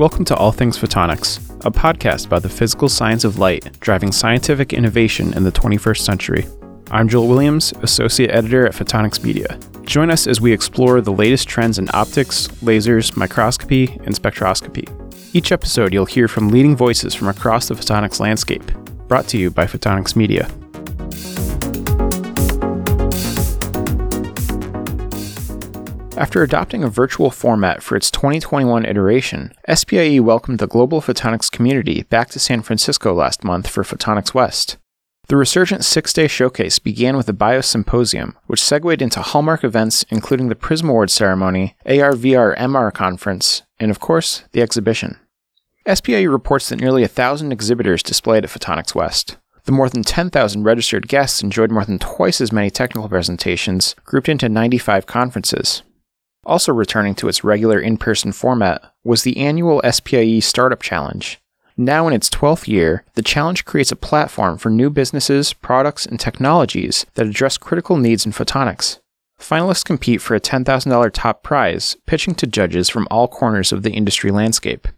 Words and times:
Welcome 0.00 0.24
to 0.24 0.36
All 0.36 0.50
Things 0.50 0.78
Photonics, 0.78 1.40
a 1.62 1.70
podcast 1.70 2.24
about 2.24 2.42
the 2.42 2.48
physical 2.48 2.88
science 2.88 3.22
of 3.22 3.38
light 3.38 3.78
driving 3.80 4.12
scientific 4.12 4.72
innovation 4.72 5.34
in 5.34 5.44
the 5.44 5.52
21st 5.52 5.98
century. 5.98 6.46
I'm 6.90 7.06
Joel 7.06 7.28
Williams, 7.28 7.74
Associate 7.82 8.30
Editor 8.30 8.66
at 8.66 8.72
Photonics 8.72 9.22
Media. 9.22 9.60
Join 9.82 10.10
us 10.10 10.26
as 10.26 10.40
we 10.40 10.54
explore 10.54 11.02
the 11.02 11.12
latest 11.12 11.48
trends 11.48 11.78
in 11.78 11.86
optics, 11.92 12.48
lasers, 12.62 13.14
microscopy, 13.14 13.88
and 14.06 14.14
spectroscopy. 14.14 14.88
Each 15.34 15.52
episode, 15.52 15.92
you'll 15.92 16.06
hear 16.06 16.28
from 16.28 16.48
leading 16.48 16.76
voices 16.76 17.14
from 17.14 17.28
across 17.28 17.68
the 17.68 17.74
photonics 17.74 18.20
landscape, 18.20 18.64
brought 19.06 19.28
to 19.28 19.36
you 19.36 19.50
by 19.50 19.66
Photonics 19.66 20.16
Media. 20.16 20.50
After 26.20 26.42
adopting 26.42 26.84
a 26.84 26.90
virtual 26.90 27.30
format 27.30 27.82
for 27.82 27.96
its 27.96 28.10
2021 28.10 28.84
iteration, 28.84 29.54
SPIE 29.66 30.20
welcomed 30.20 30.58
the 30.58 30.66
global 30.66 31.00
photonics 31.00 31.50
community 31.50 32.02
back 32.02 32.28
to 32.28 32.38
San 32.38 32.60
Francisco 32.60 33.14
last 33.14 33.42
month 33.42 33.66
for 33.66 33.82
Photonics 33.82 34.34
West. 34.34 34.76
The 35.28 35.38
resurgent 35.38 35.82
six 35.82 36.12
day 36.12 36.28
showcase 36.28 36.78
began 36.78 37.16
with 37.16 37.26
a 37.30 37.32
BIOS 37.32 37.68
symposium, 37.68 38.36
which 38.48 38.62
segued 38.62 39.00
into 39.00 39.22
hallmark 39.22 39.64
events 39.64 40.04
including 40.10 40.50
the 40.50 40.54
Prism 40.54 40.90
Award 40.90 41.10
ceremony, 41.10 41.74
AR 41.86 42.12
VR 42.12 42.54
MR 42.58 42.92
conference, 42.92 43.62
and 43.78 43.90
of 43.90 43.98
course, 43.98 44.42
the 44.52 44.60
exhibition. 44.60 45.18
SPIE 45.86 46.24
reports 46.24 46.68
that 46.68 46.80
nearly 46.80 47.02
a 47.02 47.08
thousand 47.08 47.50
exhibitors 47.50 48.02
displayed 48.02 48.44
at 48.44 48.50
Photonics 48.50 48.94
West. 48.94 49.38
The 49.64 49.72
more 49.72 49.88
than 49.88 50.02
10,000 50.02 50.64
registered 50.64 51.08
guests 51.08 51.42
enjoyed 51.42 51.70
more 51.70 51.86
than 51.86 51.98
twice 51.98 52.42
as 52.42 52.52
many 52.52 52.68
technical 52.68 53.08
presentations, 53.08 53.94
grouped 54.04 54.28
into 54.28 54.50
95 54.50 55.06
conferences. 55.06 55.82
Also 56.44 56.72
returning 56.72 57.14
to 57.16 57.28
its 57.28 57.44
regular 57.44 57.78
in 57.78 57.96
person 57.96 58.32
format 58.32 58.92
was 59.04 59.22
the 59.22 59.36
annual 59.36 59.82
SPIE 59.90 60.40
Startup 60.40 60.80
Challenge. 60.80 61.38
Now 61.76 62.06
in 62.06 62.12
its 62.12 62.28
12th 62.28 62.66
year, 62.66 63.04
the 63.14 63.22
challenge 63.22 63.64
creates 63.64 63.92
a 63.92 63.96
platform 63.96 64.58
for 64.58 64.70
new 64.70 64.90
businesses, 64.90 65.52
products, 65.52 66.06
and 66.06 66.18
technologies 66.18 67.06
that 67.14 67.26
address 67.26 67.56
critical 67.56 67.96
needs 67.96 68.26
in 68.26 68.32
photonics. 68.32 68.98
Finalists 69.38 69.84
compete 69.84 70.20
for 70.20 70.34
a 70.34 70.40
$10,000 70.40 71.10
top 71.12 71.42
prize, 71.42 71.96
pitching 72.06 72.34
to 72.34 72.46
judges 72.46 72.90
from 72.90 73.08
all 73.10 73.26
corners 73.26 73.72
of 73.72 73.82
the 73.82 73.92
industry 73.92 74.30
landscape. 74.30 74.88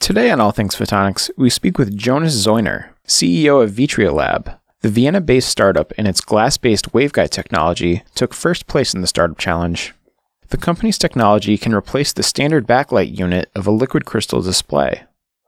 Today 0.00 0.30
on 0.30 0.40
All 0.40 0.50
Things 0.50 0.74
Photonics, 0.74 1.30
we 1.36 1.50
speak 1.50 1.78
with 1.78 1.96
Jonas 1.96 2.34
Zeuner, 2.34 2.90
CEO 3.06 3.62
of 3.62 3.72
VitreaLab. 3.72 4.58
The 4.80 4.88
Vienna 4.90 5.20
based 5.20 5.48
startup 5.48 5.92
and 5.96 6.08
its 6.08 6.20
glass 6.20 6.56
based 6.56 6.92
waveguide 6.92 7.30
technology 7.30 8.02
took 8.14 8.34
first 8.34 8.66
place 8.66 8.94
in 8.94 9.00
the 9.00 9.06
Startup 9.06 9.38
Challenge. 9.38 9.94
The 10.48 10.56
company's 10.56 10.98
technology 10.98 11.56
can 11.58 11.74
replace 11.74 12.12
the 12.12 12.22
standard 12.22 12.66
backlight 12.66 13.16
unit 13.16 13.50
of 13.54 13.66
a 13.66 13.70
liquid 13.72 14.04
crystal 14.04 14.42
display. 14.42 15.04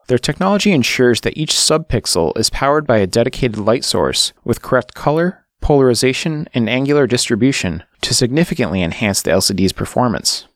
Their 0.09 0.19
technology 0.19 0.73
ensures 0.73 1.23
that 1.23 1.37
each 1.37 1.53
subpixel 1.53 2.39
is 2.39 2.51
powered 2.51 2.87
by 2.87 2.99
a 2.99 3.07
dedicated 3.07 3.59
light 3.59 3.85
source 3.85 4.33
with 4.45 4.63
correct 4.63 4.95
color, 4.95 5.47
polarization, 5.61 6.49
and 6.55 6.69
angular 6.69 7.07
distribution 7.07 7.83
to 8.03 8.15
significantly 8.15 8.83
enhance 8.83 9.21
the 9.21 9.33
LCD's 9.33 9.73
performance. 9.73 10.47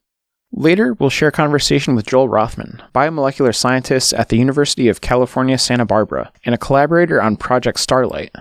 Later, 0.53 0.95
we'll 0.95 1.11
share 1.11 1.29
a 1.29 1.33
conversation 1.33 1.95
with 1.95 2.07
Joel 2.07 2.29
Rothman, 2.29 2.83
biomolecular 2.93 3.55
scientist 3.55 4.13
at 4.15 4.29
the 4.29 4.39
University 4.39 4.89
of 4.89 5.01
California, 5.01 5.59
Santa 5.59 5.85
Barbara, 5.85 6.33
and 6.45 6.55
a 6.55 6.59
collaborator 6.59 7.23
on 7.23 7.37
Project 7.37 7.79
Starlight, 7.79 8.35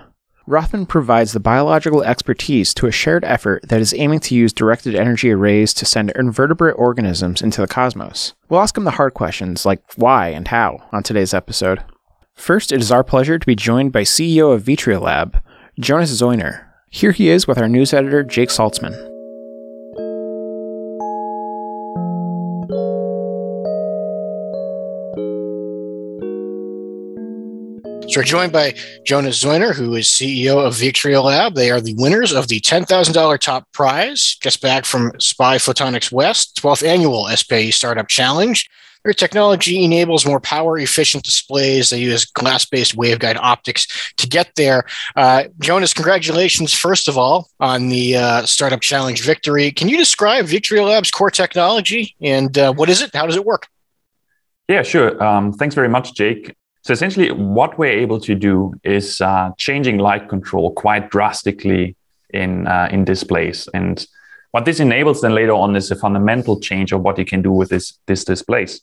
Rothman 0.50 0.86
provides 0.86 1.32
the 1.32 1.38
biological 1.38 2.02
expertise 2.02 2.74
to 2.74 2.88
a 2.88 2.90
shared 2.90 3.24
effort 3.24 3.62
that 3.68 3.80
is 3.80 3.94
aiming 3.94 4.18
to 4.18 4.34
use 4.34 4.52
directed 4.52 4.96
energy 4.96 5.30
arrays 5.30 5.72
to 5.74 5.86
send 5.86 6.10
invertebrate 6.16 6.74
organisms 6.76 7.40
into 7.40 7.60
the 7.60 7.68
cosmos. 7.68 8.34
We'll 8.48 8.58
ask 8.58 8.76
him 8.76 8.82
the 8.82 8.90
hard 8.90 9.14
questions 9.14 9.64
like 9.64 9.80
why 9.94 10.30
and 10.30 10.48
how 10.48 10.88
on 10.90 11.04
today's 11.04 11.32
episode. 11.32 11.84
First, 12.34 12.72
it 12.72 12.80
is 12.80 12.90
our 12.90 13.04
pleasure 13.04 13.38
to 13.38 13.46
be 13.46 13.54
joined 13.54 13.92
by 13.92 14.02
CEO 14.02 14.52
of 14.52 14.64
VitreaLab, 14.64 15.40
Jonas 15.78 16.20
Zeuner. 16.20 16.66
Here 16.90 17.12
he 17.12 17.28
is 17.28 17.46
with 17.46 17.58
our 17.58 17.68
news 17.68 17.94
editor, 17.94 18.24
Jake 18.24 18.48
Saltzman. 18.48 19.09
So 28.10 28.18
we're 28.18 28.24
joined 28.24 28.52
by 28.52 28.74
Jonas 29.06 29.40
Zeuner, 29.40 29.72
who 29.72 29.94
is 29.94 30.08
CEO 30.08 30.66
of 30.66 30.74
VitreaLab. 30.74 31.54
They 31.54 31.70
are 31.70 31.80
the 31.80 31.94
winners 31.94 32.32
of 32.32 32.48
the 32.48 32.58
$10,000 32.58 33.38
top 33.38 33.70
prize, 33.70 34.36
just 34.42 34.60
back 34.60 34.84
from 34.84 35.12
SPIE 35.20 35.58
Photonics 35.58 36.10
West, 36.10 36.60
12th 36.60 36.84
annual 36.84 37.28
SPIE 37.28 37.70
Startup 37.70 38.08
Challenge. 38.08 38.68
Their 39.04 39.12
technology 39.12 39.84
enables 39.84 40.26
more 40.26 40.40
power 40.40 40.76
efficient 40.76 41.22
displays. 41.22 41.90
They 41.90 42.00
use 42.00 42.24
glass 42.24 42.64
based 42.64 42.96
waveguide 42.96 43.36
optics 43.36 44.12
to 44.16 44.26
get 44.26 44.56
there. 44.56 44.86
Uh, 45.14 45.44
Jonas, 45.60 45.94
congratulations, 45.94 46.74
first 46.74 47.06
of 47.06 47.16
all, 47.16 47.48
on 47.60 47.90
the 47.90 48.16
uh, 48.16 48.44
Startup 48.44 48.80
Challenge 48.80 49.22
victory. 49.22 49.70
Can 49.70 49.88
you 49.88 49.96
describe 49.96 50.46
VitreaLab's 50.46 51.12
core 51.12 51.30
technology 51.30 52.16
and 52.20 52.58
uh, 52.58 52.72
what 52.72 52.88
is 52.88 53.02
it? 53.02 53.14
How 53.14 53.26
does 53.26 53.36
it 53.36 53.44
work? 53.44 53.68
Yeah, 54.66 54.82
sure. 54.82 55.22
Um, 55.22 55.52
thanks 55.52 55.76
very 55.76 55.88
much, 55.88 56.14
Jake. 56.14 56.56
So 56.82 56.92
essentially, 56.92 57.30
what 57.30 57.78
we're 57.78 57.98
able 57.98 58.20
to 58.20 58.34
do 58.34 58.72
is 58.84 59.20
uh, 59.20 59.50
changing 59.58 59.98
light 59.98 60.28
control 60.28 60.72
quite 60.72 61.10
drastically 61.10 61.96
in 62.30 62.66
uh, 62.66 62.88
in 62.90 63.04
displays, 63.04 63.68
and 63.74 64.06
what 64.52 64.64
this 64.64 64.80
enables 64.80 65.20
then 65.20 65.34
later 65.34 65.52
on 65.52 65.76
is 65.76 65.90
a 65.90 65.96
fundamental 65.96 66.58
change 66.58 66.92
of 66.92 67.02
what 67.02 67.18
you 67.18 67.24
can 67.24 67.42
do 67.42 67.52
with 67.52 67.68
this 67.68 67.98
this 68.06 68.24
displays. 68.24 68.80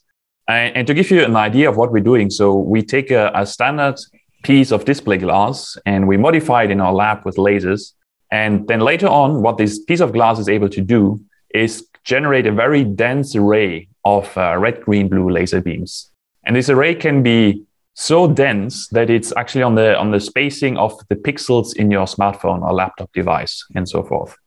And, 0.48 0.76
and 0.78 0.88
to 0.88 0.94
give 0.94 1.12
you 1.12 1.24
an 1.24 1.36
idea 1.36 1.70
of 1.70 1.76
what 1.76 1.92
we're 1.92 2.04
doing, 2.04 2.30
so 2.30 2.56
we 2.56 2.82
take 2.84 3.12
a, 3.12 3.32
a 3.34 3.46
standard 3.46 3.96
piece 4.44 4.72
of 4.72 4.86
display 4.86 5.18
glass 5.18 5.78
and 5.86 6.08
we 6.08 6.18
modify 6.18 6.64
it 6.64 6.72
in 6.72 6.80
our 6.80 6.94
lab 6.94 7.26
with 7.26 7.36
lasers, 7.38 7.94
and 8.32 8.68
then 8.68 8.80
later 8.80 9.08
on, 9.08 9.42
what 9.42 9.58
this 9.58 9.80
piece 9.80 10.02
of 10.02 10.14
glass 10.14 10.40
is 10.40 10.48
able 10.48 10.70
to 10.70 10.82
do 10.82 11.20
is 11.54 11.88
generate 12.04 12.46
a 12.46 12.52
very 12.52 12.84
dense 12.84 13.36
array 13.36 13.88
of 14.06 14.38
uh, 14.38 14.56
red, 14.58 14.82
green, 14.82 15.10
blue 15.10 15.30
laser 15.30 15.62
beams. 15.62 16.12
And 16.46 16.56
this 16.56 16.70
array 16.70 16.96
can 16.96 17.24
be 17.24 17.64
so 18.00 18.28
dense 18.28 18.88
that 18.90 19.10
it's 19.10 19.34
actually 19.36 19.64
on 19.64 19.74
the 19.74 19.98
on 19.98 20.12
the 20.12 20.20
spacing 20.20 20.78
of 20.78 20.94
the 21.10 21.16
pixels 21.16 21.76
in 21.76 21.90
your 21.90 22.06
smartphone 22.06 22.62
or 22.62 22.72
laptop 22.72 23.12
device 23.12 23.66
and 23.74 23.90
so 23.90 24.04
forth. 24.04 24.38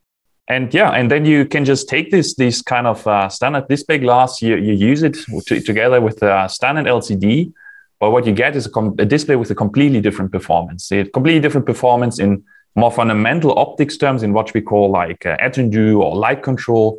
And 0.47 0.73
yeah 0.73 0.91
and 0.91 1.11
then 1.11 1.25
you 1.25 1.45
can 1.47 1.65
just 1.65 1.89
take 1.89 2.13
this 2.13 2.35
this 2.35 2.63
kind 2.63 2.87
of 2.87 3.05
uh, 3.09 3.29
standard 3.29 3.67
display 3.67 3.99
glass 3.99 4.41
you, 4.41 4.55
you 4.55 4.75
use 4.75 5.03
it 5.03 5.17
to, 5.47 5.61
together 5.61 6.01
with 6.01 6.23
a 6.23 6.49
standard 6.49 6.87
lcd 6.87 7.53
but 7.99 8.13
what 8.13 8.25
you 8.25 8.33
get 8.33 8.55
is 8.55 8.67
a, 8.67 8.71
com- 8.71 8.95
a, 8.99 9.05
display 9.05 9.37
with 9.37 9.51
a 9.51 9.55
completely 9.55 10.01
different 10.01 10.33
performance. 10.33 10.91
A 10.91 11.05
completely 11.05 11.41
different 11.41 11.67
performance 11.67 12.19
in 12.19 12.43
more 12.75 12.91
fundamental 12.91 13.59
optics 13.59 13.97
terms 13.99 14.23
in 14.23 14.33
what 14.33 14.55
we 14.55 14.63
call 14.63 14.91
like 14.91 15.27
uh, 15.27 15.37
attenuation 15.39 15.97
or 15.97 16.17
light 16.17 16.43
control. 16.43 16.99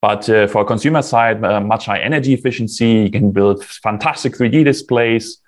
But 0.00 0.30
uh, 0.30 0.46
for 0.46 0.62
a 0.62 0.64
consumer 0.64 1.02
side 1.02 1.44
uh, 1.44 1.60
much 1.60 1.86
high 1.86 1.98
energy 1.98 2.34
efficiency 2.34 2.88
you 3.04 3.10
can 3.10 3.32
build 3.32 3.64
fantastic 3.64 4.34
3d 4.34 4.64
displays 4.64 5.38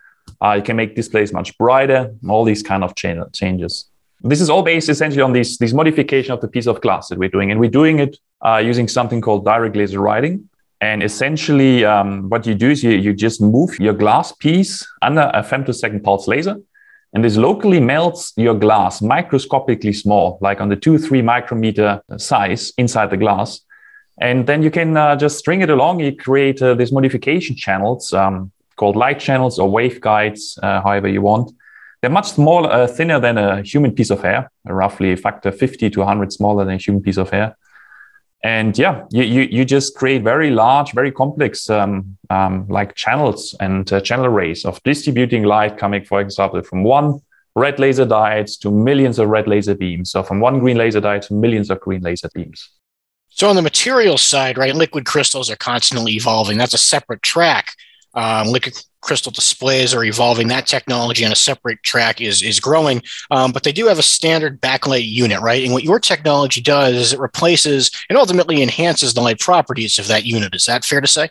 uh, 0.43 0.55
you 0.55 0.63
can 0.63 0.77
make 0.77 0.95
displays 0.97 1.33
much 1.33 1.57
brighter, 1.59 2.15
all 2.29 2.45
these 2.45 2.63
kind 2.63 2.85
of 2.85 2.95
changes. 2.95 3.87
This 4.23 4.41
is 4.41 4.51
all 4.51 4.63
based 4.63 4.89
essentially 4.89 5.23
on 5.23 5.33
this, 5.33 5.57
this 5.59 5.73
modification 5.73 6.33
of 6.33 6.41
the 6.41 6.49
piece 6.49 6.67
of 6.67 6.81
glass 6.81 7.09
that 7.09 7.19
we're 7.19 7.31
doing. 7.31 7.51
And 7.51 7.59
we're 7.59 7.71
doing 7.71 8.01
it 8.01 8.19
uh, 8.45 8.59
using 8.59 8.87
something 8.87 9.21
called 9.21 9.45
direct 9.45 9.77
laser 9.77 10.01
writing. 10.01 10.49
And 10.83 11.03
essentially, 11.03 11.85
um, 11.85 12.29
what 12.29 12.47
you 12.47 12.55
do 12.55 12.71
is 12.71 12.83
you, 12.83 12.93
you 12.93 13.13
just 13.13 13.41
move 13.41 13.79
your 13.79 13.93
glass 13.93 14.33
piece 14.33 14.87
under 15.03 15.31
a 15.35 15.43
femtosecond 15.43 16.03
pulse 16.03 16.27
laser. 16.27 16.57
And 17.13 17.25
this 17.25 17.37
locally 17.37 17.81
melts 17.81 18.33
your 18.37 18.55
glass 18.55 19.03
microscopically 19.03 19.93
small, 19.93 20.39
like 20.41 20.61
on 20.61 20.69
the 20.69 20.77
two, 20.77 20.97
three 20.97 21.23
micrometer 21.23 22.03
size 22.17 22.73
inside 22.79 23.11
the 23.11 23.17
glass. 23.17 23.61
And 24.21 24.47
then 24.47 24.63
you 24.63 24.71
can 24.71 24.97
uh, 24.97 25.17
just 25.17 25.39
string 25.39 25.63
it 25.63 25.71
along. 25.71 26.01
You 26.01 26.15
create 26.15 26.63
uh, 26.63 26.75
these 26.75 26.93
modification 26.93 27.57
channels 27.57 28.13
um, 28.13 28.53
called 28.81 28.97
light 28.97 29.21
channels 29.21 29.59
or 29.59 29.69
waveguides, 29.69 30.59
uh, 30.63 30.81
however 30.81 31.09
you 31.17 31.21
want. 31.21 31.53
They're 32.01 32.17
much 32.19 32.31
smaller, 32.31 32.71
uh, 32.73 32.87
thinner 32.87 33.21
than 33.21 33.37
a 33.37 33.63
human 33.63 33.93
piece 33.93 34.11
of 34.11 34.23
hair, 34.23 34.51
roughly 34.65 35.13
a 35.13 35.17
factor 35.17 35.53
50 35.53 35.91
to 35.91 35.99
100 36.01 36.33
smaller 36.33 36.65
than 36.65 36.75
a 36.75 36.79
human 36.79 37.03
piece 37.03 37.19
of 37.19 37.29
hair. 37.29 37.57
And 38.43 38.79
yeah, 38.79 39.05
you, 39.11 39.23
you, 39.23 39.43
you 39.57 39.65
just 39.67 39.95
create 39.95 40.23
very 40.23 40.49
large, 40.49 40.95
very 40.95 41.13
complex 41.13 41.69
um, 41.69 42.17
um, 42.31 42.67
like 42.69 42.95
channels 42.95 43.55
and 43.61 43.93
uh, 43.93 44.01
channel 44.01 44.25
arrays 44.25 44.65
of 44.65 44.83
distributing 44.83 45.43
light 45.43 45.77
coming, 45.77 46.03
for 46.07 46.23
example, 46.23 46.63
from 46.63 46.83
one 46.83 47.21
red 47.55 47.79
laser 47.79 48.07
diodes 48.07 48.59
to 48.61 48.71
millions 48.71 49.19
of 49.19 49.29
red 49.29 49.47
laser 49.47 49.75
beams. 49.75 50.11
So 50.11 50.23
from 50.23 50.41
one 50.41 50.59
green 50.59 50.79
laser 50.79 51.03
diode 51.03 51.27
to 51.29 51.35
millions 51.35 51.69
of 51.69 51.81
green 51.81 52.01
laser 52.01 52.31
beams. 52.35 52.71
So 53.29 53.51
on 53.51 53.57
the 53.57 53.63
material 53.63 54.17
side, 54.17 54.57
right, 54.57 54.75
liquid 54.75 55.05
crystals 55.05 55.51
are 55.51 55.57
constantly 55.57 56.13
evolving. 56.13 56.57
That's 56.57 56.75
a 56.75 56.79
separate 56.95 57.23
track. 57.23 57.75
Um, 58.15 58.49
liquid 58.49 58.75
crystal 59.01 59.33
displays 59.33 59.95
are 59.95 60.05
evolving. 60.05 60.49
That 60.49 60.67
technology 60.67 61.25
on 61.25 61.33
a 61.33 61.37
separate 61.37 61.83
track 61.83 62.21
is 62.21 62.43
is 62.43 62.61
growing, 62.61 63.03
um, 63.31 63.53
but 63.53 63.63
they 63.63 63.73
do 63.73 63.87
have 63.87 63.99
a 63.99 64.03
standard 64.03 64.61
backlight 64.61 65.07
unit, 65.07 65.41
right? 65.41 65.63
And 65.63 65.73
what 65.73 65.85
your 65.85 66.01
technology 66.01 66.61
does 66.61 66.95
is 66.95 67.13
it 67.13 67.21
replaces 67.21 67.91
and 68.09 68.19
ultimately 68.19 68.63
enhances 68.63 69.15
the 69.15 69.21
light 69.21 69.41
properties 69.41 69.99
of 69.99 70.09
that 70.09 70.25
unit. 70.25 70.55
Is 70.55 70.67
that 70.67 70.85
fair 70.85 71.01
to 71.01 71.07
say? 71.07 71.29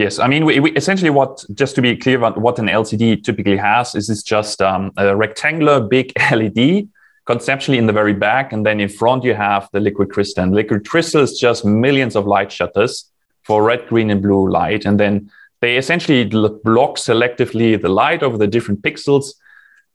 Yes, 0.00 0.18
I 0.18 0.28
mean, 0.28 0.46
we, 0.46 0.60
we, 0.60 0.70
essentially 0.72 1.10
what, 1.10 1.44
just 1.52 1.74
to 1.74 1.82
be 1.82 1.94
clear 1.94 2.16
about 2.16 2.40
what 2.40 2.58
an 2.58 2.68
LCD 2.68 3.22
typically 3.22 3.58
has, 3.58 3.94
is 3.94 4.08
it's 4.08 4.22
just 4.22 4.62
um, 4.62 4.92
a 4.96 5.14
rectangular 5.14 5.78
big 5.78 6.12
LED, 6.32 6.88
conceptually 7.26 7.76
in 7.76 7.84
the 7.84 7.92
very 7.92 8.14
back, 8.14 8.50
and 8.54 8.64
then 8.64 8.80
in 8.80 8.88
front 8.88 9.24
you 9.24 9.34
have 9.34 9.68
the 9.74 9.80
liquid 9.80 10.10
crystal. 10.10 10.42
And 10.42 10.54
liquid 10.54 10.88
crystal 10.88 11.20
is 11.20 11.38
just 11.38 11.66
millions 11.66 12.16
of 12.16 12.26
light 12.26 12.50
shutters 12.50 13.10
for 13.42 13.62
red, 13.62 13.86
green, 13.88 14.08
and 14.08 14.22
blue 14.22 14.48
light, 14.48 14.86
and 14.86 14.98
then 14.98 15.30
they 15.60 15.76
essentially 15.76 16.24
block 16.24 16.96
selectively 16.96 17.80
the 17.80 17.88
light 17.88 18.22
over 18.22 18.38
the 18.38 18.46
different 18.46 18.82
pixels, 18.82 19.34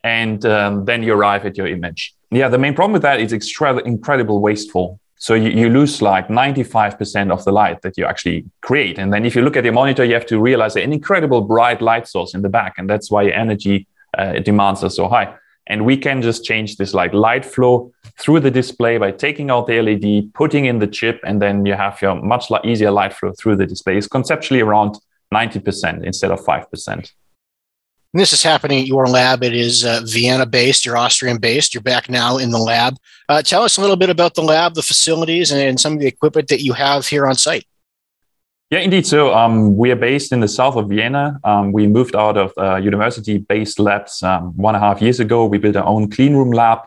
and 0.04 0.46
um, 0.46 0.86
then 0.86 1.02
you 1.02 1.14
arrive 1.14 1.46
at 1.46 1.58
your 1.58 1.68
image. 1.68 2.14
Yeah, 2.32 2.50
the 2.50 2.58
main 2.58 2.76
problem 2.76 2.94
with 2.94 3.02
that 3.02 3.20
is 3.20 3.34
extra- 3.34 3.84
incredible 3.84 4.42
wasteful. 4.42 5.00
So 5.18 5.34
you, 5.34 5.50
you 5.50 5.70
lose 5.70 6.02
like 6.02 6.28
95% 6.28 7.32
of 7.32 7.44
the 7.46 7.52
light 7.52 7.82
that 7.82 7.98
you 7.98 8.06
actually 8.06 8.46
create. 8.62 9.00
And 9.00 9.12
then 9.14 9.26
if 9.26 9.36
you 9.36 9.42
look 9.42 9.56
at 9.56 9.64
your 9.64 9.74
monitor, 9.74 10.04
you 10.04 10.14
have 10.14 10.26
to 10.28 10.40
realize 10.40 10.76
an 10.76 10.92
incredible 10.92 11.42
bright 11.42 11.82
light 11.82 12.08
source 12.08 12.34
in 12.34 12.42
the 12.42 12.50
back. 12.50 12.76
And 12.78 12.90
that's 12.90 13.10
why 13.10 13.30
energy 13.30 13.88
uh, 14.18 14.34
demands 14.40 14.84
are 14.84 14.90
so 14.90 15.08
high. 15.08 15.34
And 15.68 15.86
we 15.86 15.98
can 15.98 16.22
just 16.22 16.46
change 16.46 16.78
this 16.78 16.94
like 16.94 17.14
light 17.14 17.44
flow 17.44 17.92
through 18.20 18.42
the 18.42 18.52
display 18.52 18.98
by 18.98 19.12
taking 19.12 19.50
out 19.50 19.66
the 19.66 19.82
LED, 19.82 20.34
putting 20.34 20.66
in 20.66 20.78
the 20.78 20.88
chip, 20.88 21.20
and 21.26 21.42
then 21.42 21.66
you 21.66 21.74
have 21.74 22.00
your 22.02 22.16
much 22.16 22.52
easier 22.64 22.92
light 22.92 23.14
flow 23.14 23.34
through 23.34 23.56
the 23.56 23.66
display. 23.66 23.98
It's 23.98 24.08
conceptually 24.08 24.62
around 24.62 25.00
90% 25.34 26.04
instead 26.04 26.32
of 26.32 26.40
5%. 26.42 27.12
And 28.16 28.22
this 28.22 28.32
is 28.32 28.42
happening 28.42 28.80
at 28.80 28.88
your 28.88 29.08
lab. 29.08 29.44
It 29.44 29.54
is 29.54 29.84
uh, 29.84 30.00
Vienna 30.06 30.46
based, 30.46 30.86
you're 30.86 30.96
Austrian 30.96 31.38
based. 31.38 31.74
You're 31.74 31.84
back 31.84 32.10
now 32.10 32.38
in 32.38 32.52
the 32.52 32.58
lab. 32.58 32.96
Uh, 33.28 33.42
tell 33.42 33.64
us 33.64 33.78
a 33.78 33.82
little 33.82 33.98
bit 33.98 34.10
about 34.10 34.36
the 34.36 34.42
lab, 34.42 34.74
the 34.74 34.82
facilities, 34.82 35.52
and, 35.52 35.60
and, 35.62 35.78
some 35.78 35.94
of 35.94 36.00
the 36.00 36.08
equipment 36.08 36.48
that 36.48 36.62
you 36.62 36.72
have 36.72 37.06
here 37.06 37.28
on 37.28 37.36
site. 37.36 37.66
Yeah, 38.70 38.80
indeed. 38.80 39.06
So 39.06 39.34
um, 39.34 39.76
we 39.76 39.92
are 39.92 39.98
based 39.98 40.32
in 40.32 40.40
the 40.40 40.48
south 40.48 40.78
of 40.78 40.88
Vienna. 40.88 41.40
Um, 41.44 41.74
we 41.74 41.88
moved 41.88 42.16
out 42.16 42.38
of 42.38 42.54
uh, 42.58 42.78
university 42.78 43.38
based 43.38 43.80
labs 43.82 44.24
um, 44.24 44.56
one 44.56 44.76
and 44.76 44.84
a 44.84 44.88
half 44.88 45.02
years 45.02 45.20
ago. 45.20 45.46
We 45.46 45.58
built 45.58 45.76
our 45.76 45.86
own 45.86 46.10
clean 46.10 46.36
room 46.36 46.52
lab. 46.52 46.80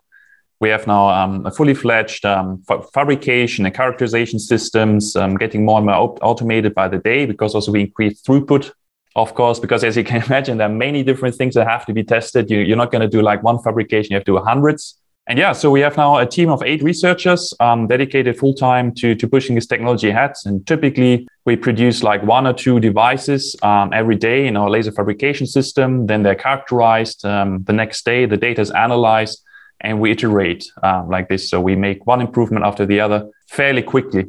We 0.61 0.71
have 0.71 0.87
now 0.87 1.09
um, 1.09 1.47
a 1.47 1.51
fully 1.51 1.75
fledged 1.75 2.25
um, 2.25 2.63
fabrication 2.93 3.65
and 3.65 3.75
characterization 3.75 4.39
systems, 4.39 5.15
um, 5.15 5.37
getting 5.37 5.65
more 5.65 5.79
and 5.79 5.87
more 5.87 6.19
automated 6.23 6.75
by 6.75 6.89
the 6.89 6.99
day 6.99 7.27
because 7.27 7.55
also 7.55 7.71
we 7.71 7.83
increase 7.83 8.21
throughput 8.23 8.73
of 9.19 9.35
course, 9.35 9.59
because 9.59 9.83
as 9.85 9.97
you 9.97 10.05
can 10.05 10.23
imagine, 10.27 10.59
there 10.59 10.69
are 10.69 10.73
many 10.73 11.03
different 11.03 11.35
things 11.35 11.55
that 11.55 11.67
have 11.67 11.85
to 11.87 11.93
be 11.93 12.05
tested. 12.05 12.51
You, 12.51 12.73
are 12.73 12.77
not 12.77 12.93
going 12.93 13.03
to 13.03 13.09
do 13.09 13.21
like 13.21 13.43
one 13.43 13.59
fabrication, 13.63 14.13
you 14.13 14.17
have 14.17 14.25
to 14.25 14.33
do 14.33 14.39
hundreds. 14.39 14.99
And 15.27 15.39
yeah, 15.39 15.53
so 15.53 15.71
we 15.71 15.81
have 15.81 15.97
now 15.99 16.17
a 16.17 16.25
team 16.25 16.49
of 16.49 16.63
eight 16.63 16.83
researchers 16.83 17.53
um, 17.61 17.87
dedicated 17.87 18.39
full 18.39 18.55
time 18.55 18.95
to, 18.95 19.15
to 19.15 19.29
pushing 19.29 19.57
this 19.57 19.67
technology 19.67 20.09
ahead. 20.09 20.33
And 20.47 20.67
typically, 20.67 21.29
we 21.45 21.55
produce 21.55 22.03
like 22.03 22.23
one 22.23 22.47
or 22.47 22.55
two 22.55 22.81
devices 22.81 23.55
um, 23.63 23.93
every 23.93 24.17
day 24.17 24.47
in 24.47 24.57
our 24.57 24.71
laser 24.71 24.91
fabrication 24.93 25.47
system. 25.47 26.07
Then 26.07 26.23
they're 26.23 26.35
characterized. 26.35 27.27
Um, 27.27 27.63
the 27.65 27.75
next 27.75 28.07
day, 28.07 28.25
the 28.25 28.39
data 28.39 28.63
is 28.63 28.71
analyzed 28.71 29.45
and 29.81 30.01
we 30.01 30.11
iterate 30.11 30.71
uh, 30.83 31.05
like 31.07 31.29
this. 31.29 31.49
So 31.49 31.61
we 31.61 31.77
make 31.77 32.07
one 32.07 32.21
improvement 32.21 32.65
after 32.65 32.85
the 32.87 33.01
other 33.01 33.29
fairly 33.49 33.83
quickly 33.83 34.27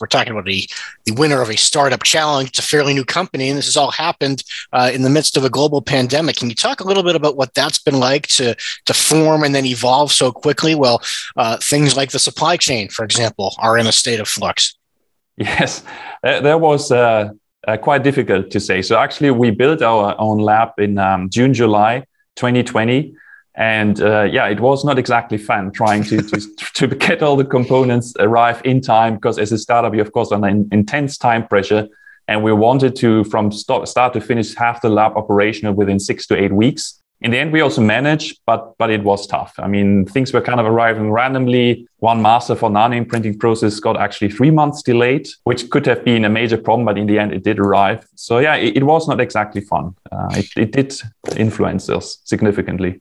we're 0.00 0.06
talking 0.06 0.32
about 0.32 0.46
the, 0.46 0.68
the 1.04 1.12
winner 1.12 1.42
of 1.42 1.50
a 1.50 1.56
startup 1.56 2.02
challenge. 2.02 2.50
It's 2.50 2.58
a 2.58 2.62
fairly 2.62 2.94
new 2.94 3.04
company, 3.04 3.48
and 3.48 3.58
this 3.58 3.66
has 3.66 3.76
all 3.76 3.90
happened 3.90 4.42
uh, 4.72 4.90
in 4.92 5.02
the 5.02 5.10
midst 5.10 5.36
of 5.36 5.44
a 5.44 5.50
global 5.50 5.82
pandemic. 5.82 6.36
Can 6.36 6.48
you 6.48 6.54
talk 6.54 6.80
a 6.80 6.84
little 6.84 7.02
bit 7.02 7.14
about 7.14 7.36
what 7.36 7.54
that's 7.54 7.78
been 7.78 8.00
like 8.00 8.26
to, 8.28 8.56
to 8.86 8.94
form 8.94 9.44
and 9.44 9.54
then 9.54 9.66
evolve 9.66 10.10
so 10.10 10.32
quickly? 10.32 10.74
Well, 10.74 11.02
uh, 11.36 11.58
things 11.58 11.96
like 11.96 12.10
the 12.10 12.18
supply 12.18 12.56
chain, 12.56 12.88
for 12.88 13.04
example, 13.04 13.54
are 13.58 13.76
in 13.76 13.86
a 13.86 13.92
state 13.92 14.20
of 14.20 14.28
flux. 14.28 14.76
Yes, 15.36 15.82
that 16.22 16.60
was 16.60 16.92
uh, 16.92 17.30
uh, 17.66 17.78
quite 17.78 18.02
difficult 18.02 18.50
to 18.50 18.60
say. 18.60 18.82
So 18.82 18.98
actually, 18.98 19.30
we 19.30 19.50
built 19.50 19.80
our 19.80 20.14
own 20.18 20.38
lab 20.38 20.72
in 20.76 20.98
um, 20.98 21.30
June, 21.30 21.54
July 21.54 22.04
2020 22.36 23.14
and 23.54 24.00
uh, 24.00 24.22
yeah, 24.22 24.46
it 24.46 24.60
was 24.60 24.84
not 24.84 24.98
exactly 24.98 25.38
fun 25.38 25.72
trying 25.72 26.04
to, 26.04 26.22
to, 26.22 26.40
to 26.74 26.86
get 26.86 27.22
all 27.22 27.36
the 27.36 27.44
components 27.44 28.14
arrive 28.18 28.62
in 28.64 28.80
time 28.80 29.16
because 29.16 29.38
as 29.38 29.52
a 29.52 29.58
startup, 29.58 29.94
you 29.94 30.00
of 30.00 30.12
course 30.12 30.30
an 30.30 30.68
intense 30.72 31.18
time 31.18 31.46
pressure. 31.46 31.88
And 32.28 32.44
we 32.44 32.52
wanted 32.52 32.94
to, 32.96 33.24
from 33.24 33.50
start, 33.50 33.88
start 33.88 34.12
to 34.12 34.20
finish, 34.20 34.54
half 34.54 34.82
the 34.82 34.88
lab 34.88 35.16
operational 35.16 35.74
within 35.74 35.98
six 35.98 36.28
to 36.28 36.40
eight 36.40 36.52
weeks. 36.52 37.02
In 37.22 37.32
the 37.32 37.38
end, 37.38 37.52
we 37.52 37.60
also 37.60 37.82
managed, 37.82 38.38
but 38.46 38.78
but 38.78 38.88
it 38.88 39.02
was 39.02 39.26
tough. 39.26 39.52
I 39.58 39.66
mean, 39.66 40.06
things 40.06 40.32
were 40.32 40.40
kind 40.40 40.60
of 40.60 40.64
arriving 40.64 41.10
randomly. 41.10 41.86
One 41.98 42.22
master 42.22 42.54
for 42.54 42.70
nano 42.70 42.96
imprinting 42.96 43.38
process 43.38 43.78
got 43.80 44.00
actually 44.00 44.30
three 44.30 44.50
months 44.50 44.80
delayed, 44.82 45.28
which 45.44 45.68
could 45.70 45.84
have 45.86 46.02
been 46.02 46.24
a 46.24 46.30
major 46.30 46.56
problem, 46.56 46.86
but 46.86 46.96
in 46.96 47.06
the 47.06 47.18
end, 47.18 47.34
it 47.34 47.42
did 47.42 47.58
arrive. 47.58 48.06
So 48.14 48.38
yeah, 48.38 48.54
it, 48.54 48.76
it 48.76 48.84
was 48.84 49.06
not 49.08 49.20
exactly 49.20 49.60
fun. 49.60 49.96
Uh, 50.10 50.28
it, 50.36 50.46
it 50.56 50.72
did 50.72 50.94
influence 51.36 51.90
us 51.90 52.18
significantly 52.24 53.00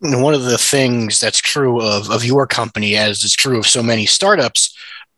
one 0.00 0.34
of 0.34 0.44
the 0.44 0.58
things 0.58 1.20
that's 1.20 1.38
true 1.38 1.80
of, 1.82 2.10
of 2.10 2.24
your 2.24 2.46
company, 2.46 2.96
as 2.96 3.24
is 3.24 3.32
true 3.32 3.58
of 3.58 3.66
so 3.66 3.82
many 3.82 4.06
startups, 4.06 4.76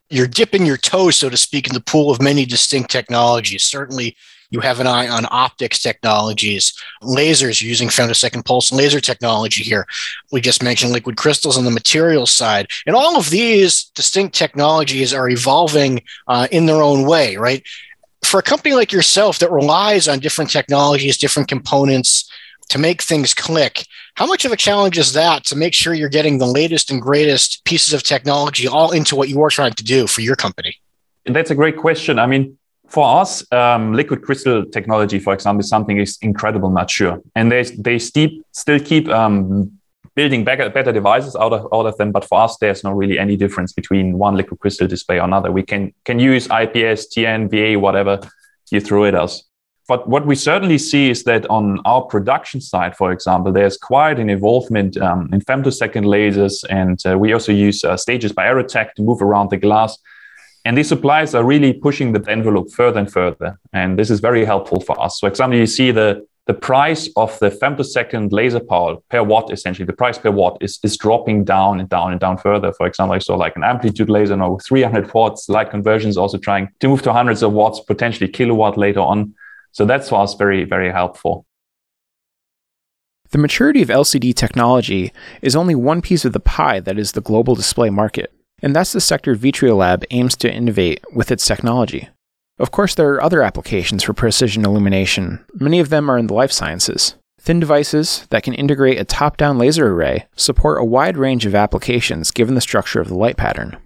you're 0.09 0.27
dipping 0.27 0.67
your 0.67 0.77
toes, 0.77 1.17
so 1.17 1.29
to 1.29 1.37
speak, 1.37 1.69
in 1.69 1.75
the 1.75 1.81
pool 1.81 2.11
of 2.11 2.21
many 2.21 2.44
distinct 2.44 2.91
technologies. 2.91 3.65
Certainly, 3.65 4.17
you 4.50 4.59
have 4.61 4.81
an 4.81 4.87
eye 4.87 5.09
on 5.09 5.27
optics 5.31 5.81
technologies, 5.81 6.73
lasers 7.03 7.62
using 7.62 7.88
femtosecond 7.88 8.44
pulse 8.44 8.73
laser 8.73 9.00
technology 9.00 9.62
here. 9.62 9.87
We 10.32 10.41
just 10.41 10.62
mentioned 10.62 10.93
liquid 10.93 11.17
crystals 11.17 11.56
on 11.56 11.65
the 11.65 11.71
materials 11.71 12.32
side. 12.32 12.69
And 12.87 12.97
all 12.97 13.17
of 13.17 13.31
these 13.31 13.85
distinct 13.85 14.35
technologies 14.35 15.15
are 15.15 15.29
evolving 15.29 16.03
uh, 16.27 16.49
in 16.50 16.67
their 16.67 16.82
own 16.82 17.06
way, 17.06 17.37
right? 17.37 17.62
For 18.25 18.41
a 18.41 18.43
company 18.43 18.75
like 18.75 18.93
yourself 18.93 19.38
that 19.38 19.53
relies 19.53 20.09
on 20.09 20.19
different 20.19 20.50
technologies, 20.50 21.17
different 21.17 21.49
components, 21.49 22.29
to 22.71 22.79
make 22.79 23.03
things 23.03 23.35
click. 23.35 23.85
How 24.20 24.26
much 24.26 24.44
of 24.44 24.52
a 24.52 24.56
challenge 24.56 24.99
is 24.99 25.14
that 25.14 25.44
to 25.46 25.56
make 25.56 25.72
sure 25.72 25.94
you're 25.94 26.11
getting 26.11 26.37
the 26.37 26.46
latest 26.46 26.90
and 26.90 27.00
greatest 27.00 27.64
pieces 27.64 27.94
of 27.94 28.02
technology 28.02 28.69
all 28.69 28.90
into 28.90 29.17
what 29.17 29.31
you 29.31 29.40
are 29.40 29.49
trying 29.49 29.72
to 29.72 29.82
do 29.82 30.06
for 30.06 30.20
your 30.20 30.37
company? 30.37 30.76
That's 31.25 31.50
a 31.50 31.55
great 31.55 31.78
question. 31.78 32.19
I 32.19 32.26
mean, 32.26 32.58
for 32.87 33.19
us, 33.19 33.50
um, 33.50 33.94
liquid 33.94 34.20
crystal 34.20 34.67
technology, 34.67 35.20
for 35.20 35.32
example, 35.32 35.61
is 35.61 35.70
something 35.70 35.96
is 35.96 36.19
incredible 36.20 36.69
mature, 36.69 37.22
and 37.34 37.50
they 37.50 37.62
they 37.62 37.99
steep, 37.99 38.44
still 38.52 38.78
keep 38.78 39.08
um, 39.08 39.72
building 40.14 40.44
better, 40.44 40.69
better 40.69 40.93
devices 40.93 41.34
out 41.34 41.55
of 41.55 41.72
out 41.72 41.87
of 41.87 41.96
them. 41.96 42.12
But 42.12 42.26
for 42.26 42.43
us, 42.43 42.58
there's 42.58 42.84
not 42.84 42.94
really 42.94 43.19
any 43.19 43.37
difference 43.37 43.72
between 43.72 44.19
one 44.19 44.37
liquid 44.37 44.61
crystal 44.61 44.87
display 44.87 45.19
or 45.19 45.25
another. 45.25 45.50
We 45.50 45.62
can 45.62 45.94
can 46.05 46.19
use 46.19 46.44
IPS, 46.44 47.08
TN, 47.08 47.49
VA, 47.50 47.78
whatever 47.78 48.20
you 48.70 48.81
throw 48.81 49.06
at 49.06 49.15
us 49.15 49.44
but 49.91 50.09
what 50.09 50.25
we 50.25 50.37
certainly 50.37 50.79
see 50.79 51.11
is 51.11 51.25
that 51.25 51.51
on 51.51 51.81
our 51.85 52.03
production 52.03 52.61
side, 52.61 52.97
for 52.97 53.11
example, 53.11 53.51
there's 53.51 53.77
quite 53.77 54.20
an 54.20 54.31
involvement 54.31 54.97
um, 54.99 55.29
in 55.32 55.41
femtosecond 55.41 56.05
lasers, 56.05 56.65
and 56.70 57.05
uh, 57.05 57.19
we 57.19 57.32
also 57.32 57.51
use 57.51 57.82
uh, 57.82 57.97
stages 57.97 58.31
by 58.31 58.44
Aerotech 58.44 58.94
to 58.94 59.03
move 59.03 59.20
around 59.20 59.51
the 59.51 59.56
glass. 59.56 59.99
And 60.65 60.79
these 60.79 60.87
suppliers 60.87 61.35
are 61.35 61.43
really 61.43 61.73
pushing 61.73 62.13
the 62.13 62.23
envelope 62.31 62.70
further 62.70 63.01
and 63.01 63.13
further, 63.13 63.59
and 63.73 63.99
this 63.99 64.11
is 64.11 64.20
very 64.20 64.44
helpful 64.44 64.81
for 64.81 64.94
us. 65.03 65.19
So, 65.19 65.27
example, 65.27 65.59
you 65.59 65.67
see 65.67 65.91
the 65.91 66.25
the 66.47 66.55
price 66.55 67.11
of 67.17 67.37
the 67.41 67.51
femtosecond 67.51 68.31
laser 68.31 68.61
power 68.61 68.97
per 69.09 69.25
watt, 69.25 69.53
essentially, 69.53 69.87
the 69.87 69.93
price 69.93 70.19
per 70.19 70.31
watt 70.31 70.56
is, 70.61 70.79
is 70.85 70.97
dropping 70.97 71.44
down 71.44 71.81
and 71.81 71.89
down 71.89 72.13
and 72.13 72.20
down 72.20 72.39
further. 72.39 72.73
For 72.75 72.87
example, 72.87 73.17
I 73.17 73.19
saw 73.19 73.35
like 73.35 73.56
an 73.56 73.65
amplitude 73.65 74.09
laser 74.09 74.37
now 74.37 74.56
300 74.65 75.13
watts, 75.13 75.49
light 75.49 75.70
conversions 75.70 76.17
also 76.17 76.39
trying 76.39 76.69
to 76.79 76.89
move 76.89 77.03
to 77.03 77.13
hundreds 77.13 77.43
of 77.43 77.53
watts, 77.53 77.81
potentially 77.81 78.31
kilowatt 78.31 78.79
later 78.79 79.01
on. 79.01 79.35
So 79.72 79.84
that's 79.84 80.12
us 80.12 80.34
very, 80.34 80.65
very 80.65 80.91
helpful. 80.91 81.46
The 83.31 83.39
maturity 83.39 83.81
of 83.81 83.89
LCD 83.89 84.34
technology 84.34 85.12
is 85.41 85.55
only 85.55 85.77
one 85.77 86.03
piece 86.03 86.24
of 86.24 86.32
the 86.32 86.41
pie 86.41 86.81
that 86.81 86.98
is 86.98 87.12
the 87.12 87.20
global 87.20 87.55
display 87.55 87.89
market, 87.89 88.32
and 88.60 88.74
that's 88.74 88.93
the 88.93 89.00
sector 89.00 89.36
VitreaLab 89.36 90.05
aims 90.10 90.36
to 90.39 90.53
innovate 90.53 91.00
with 91.12 91.31
its 91.31 91.46
technology. 91.46 92.08
Of 92.58 92.72
course, 92.72 92.94
there 92.94 93.08
are 93.15 93.22
other 93.22 93.43
applications 93.43 94.03
for 94.03 94.12
precision 94.12 94.65
illumination. 94.65 95.44
Many 95.55 95.79
of 95.79 95.91
them 95.91 96.10
are 96.10 96.19
in 96.19 96.27
the 96.27 96.34
life 96.34 96.53
sciences. 96.53 97.15
Thin 97.41 97.58
devices 97.60 98.27
that 98.29 98.43
can 98.43 98.53
integrate 98.53 98.98
a 99.00 99.05
top 99.05 99.39
down 99.39 99.56
laser 99.56 99.86
array 99.86 100.27
support 100.36 100.79
a 100.81 100.84
wide 100.84 101.17
range 101.17 101.46
of 101.46 101.55
applications 101.55 102.31
given 102.31 102.55
the 102.55 102.60
structure 102.60 103.00
of 103.00 103.08
the 103.08 103.15
light 103.15 103.39
pattern. 103.39 103.79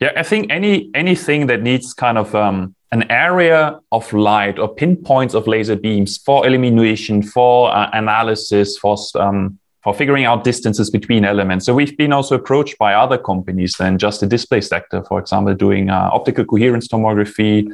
Yeah, 0.00 0.12
I 0.16 0.24
think 0.24 0.50
any 0.50 0.90
anything 0.94 1.46
that 1.46 1.62
needs 1.62 1.94
kind 1.94 2.18
of 2.18 2.34
um, 2.34 2.74
an 2.94 3.02
area 3.10 3.80
of 3.90 4.12
light 4.12 4.56
or 4.62 4.68
pinpoints 4.72 5.34
of 5.34 5.48
laser 5.48 5.74
beams 5.74 6.16
for 6.26 6.46
illumination, 6.46 7.22
for 7.22 7.74
uh, 7.74 7.90
analysis, 7.92 8.78
for 8.78 8.96
um, 9.16 9.58
for 9.82 9.92
figuring 9.92 10.24
out 10.24 10.44
distances 10.44 10.90
between 10.90 11.24
elements. 11.24 11.66
So 11.66 11.74
we've 11.74 11.96
been 11.96 12.12
also 12.12 12.36
approached 12.36 12.78
by 12.78 12.94
other 12.94 13.18
companies 13.18 13.74
than 13.80 13.98
just 13.98 14.20
the 14.20 14.26
display 14.26 14.62
sector, 14.62 15.02
for 15.08 15.18
example, 15.18 15.54
doing 15.54 15.90
uh, 15.90 16.08
optical 16.10 16.44
coherence 16.46 16.88
tomography 16.88 17.68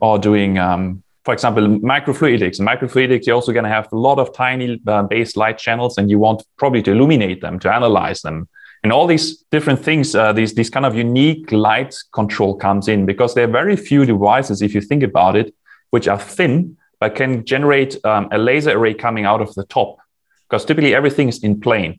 or 0.00 0.18
doing, 0.18 0.58
um, 0.58 1.02
for 1.24 1.32
example, 1.32 1.64
microfluidics. 1.94 2.58
In 2.58 2.66
microfluidics, 2.66 3.26
you're 3.26 3.36
also 3.36 3.52
going 3.52 3.68
to 3.70 3.76
have 3.78 3.86
a 3.92 3.96
lot 3.96 4.18
of 4.18 4.34
tiny 4.34 4.80
uh, 4.86 5.04
base 5.04 5.36
light 5.36 5.58
channels, 5.58 5.96
and 5.98 6.10
you 6.10 6.18
want 6.18 6.42
probably 6.56 6.82
to 6.82 6.90
illuminate 6.90 7.40
them, 7.40 7.60
to 7.60 7.72
analyze 7.72 8.22
them. 8.22 8.48
And 8.84 8.92
all 8.92 9.06
these 9.06 9.38
different 9.50 9.82
things, 9.82 10.14
uh, 10.14 10.34
these, 10.34 10.54
these 10.54 10.68
kind 10.68 10.84
of 10.84 10.94
unique 10.94 11.50
light 11.50 11.96
control 12.12 12.54
comes 12.54 12.86
in 12.86 13.06
because 13.06 13.34
there 13.34 13.44
are 13.44 13.50
very 13.50 13.76
few 13.76 14.04
devices, 14.04 14.60
if 14.60 14.74
you 14.74 14.82
think 14.82 15.02
about 15.02 15.36
it, 15.36 15.54
which 15.88 16.06
are 16.06 16.18
thin, 16.18 16.76
but 17.00 17.14
can 17.14 17.46
generate 17.46 17.96
um, 18.04 18.28
a 18.30 18.36
laser 18.36 18.72
array 18.78 18.92
coming 18.92 19.24
out 19.24 19.40
of 19.40 19.54
the 19.54 19.64
top 19.64 19.96
because 20.42 20.66
typically 20.66 20.94
everything 20.94 21.30
is 21.30 21.42
in 21.42 21.58
plane. 21.58 21.98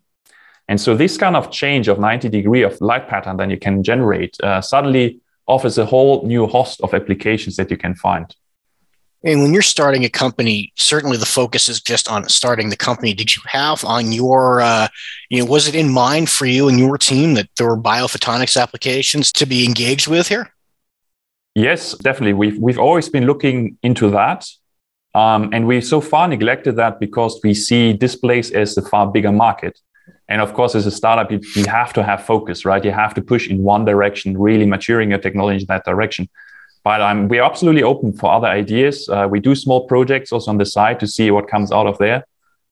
And 0.67 0.79
so 0.79 0.95
this 0.95 1.17
kind 1.17 1.35
of 1.35 1.49
change 1.49 1.87
of 1.87 1.99
90 1.99 2.29
degree 2.29 2.61
of 2.61 2.79
light 2.81 3.07
pattern 3.07 3.37
that 3.37 3.49
you 3.49 3.57
can 3.57 3.81
generate 3.83 4.39
uh, 4.41 4.61
suddenly 4.61 5.21
offers 5.47 5.79
a 5.79 5.85
whole 5.87 6.23
new 6.25 6.45
host 6.45 6.81
of 6.81 6.93
applications 6.93 7.55
that 7.55 7.71
you 7.71 7.77
can 7.77 7.95
find. 7.95 8.35
And 9.25 9.41
when 9.41 9.53
you're 9.53 9.63
starting 9.63 10.05
a 10.05 10.09
company, 10.09 10.71
certainly 10.75 11.17
the 11.17 11.25
focus 11.25 11.67
is 11.67 11.81
just 11.81 12.07
on 12.07 12.29
starting 12.29 12.69
the 12.69 12.77
company. 12.77 13.11
Did 13.11 13.35
you 13.35 13.41
have 13.47 13.83
on 13.83 14.11
your, 14.11 14.61
uh, 14.61 14.87
you 15.29 15.39
know, 15.39 15.49
was 15.49 15.67
it 15.67 15.73
in 15.73 15.89
mind 15.89 16.29
for 16.29 16.45
you 16.45 16.69
and 16.69 16.77
your 16.77 16.95
team 16.99 17.33
that 17.33 17.49
there 17.57 17.67
were 17.67 17.77
biophotonics 17.77 18.61
applications 18.61 19.31
to 19.31 19.47
be 19.47 19.65
engaged 19.65 20.07
with 20.07 20.27
here? 20.27 20.53
Yes, 21.55 21.97
definitely. 21.97 22.33
We've 22.33 22.59
we've 22.59 22.77
always 22.77 23.09
been 23.09 23.25
looking 23.25 23.77
into 23.81 24.09
that, 24.11 24.45
um, 25.15 25.49
and 25.53 25.65
we 25.65 25.79
so 25.81 26.01
far 26.01 26.27
neglected 26.27 26.75
that 26.75 26.99
because 26.99 27.39
we 27.43 27.53
see 27.53 27.93
displays 27.93 28.51
as 28.51 28.77
a 28.77 28.81
far 28.81 29.07
bigger 29.07 29.31
market. 29.31 29.79
And 30.27 30.41
of 30.41 30.53
course, 30.53 30.75
as 30.75 30.85
a 30.85 30.91
startup, 30.91 31.31
you, 31.31 31.39
you 31.55 31.65
have 31.65 31.93
to 31.93 32.03
have 32.03 32.25
focus, 32.25 32.65
right? 32.65 32.83
You 32.83 32.91
have 32.91 33.13
to 33.13 33.21
push 33.21 33.47
in 33.47 33.63
one 33.63 33.85
direction, 33.85 34.37
really 34.37 34.65
maturing 34.65 35.11
your 35.11 35.19
technology 35.19 35.61
in 35.61 35.67
that 35.67 35.85
direction. 35.85 36.27
But 36.85 37.01
um, 37.01 37.27
we're 37.27 37.43
absolutely 37.43 37.83
open 37.83 38.13
for 38.13 38.31
other 38.31 38.47
ideas. 38.47 39.09
Uh, 39.09 39.27
we 39.29 39.39
do 39.41 39.55
small 39.55 39.87
projects 39.87 40.31
also 40.31 40.51
on 40.51 40.59
the 40.59 40.67
side 40.67 40.99
to 41.01 41.07
see 41.07 41.31
what 41.31 41.47
comes 41.47 41.71
out 41.71 41.87
of 41.87 41.97
there. 41.97 42.23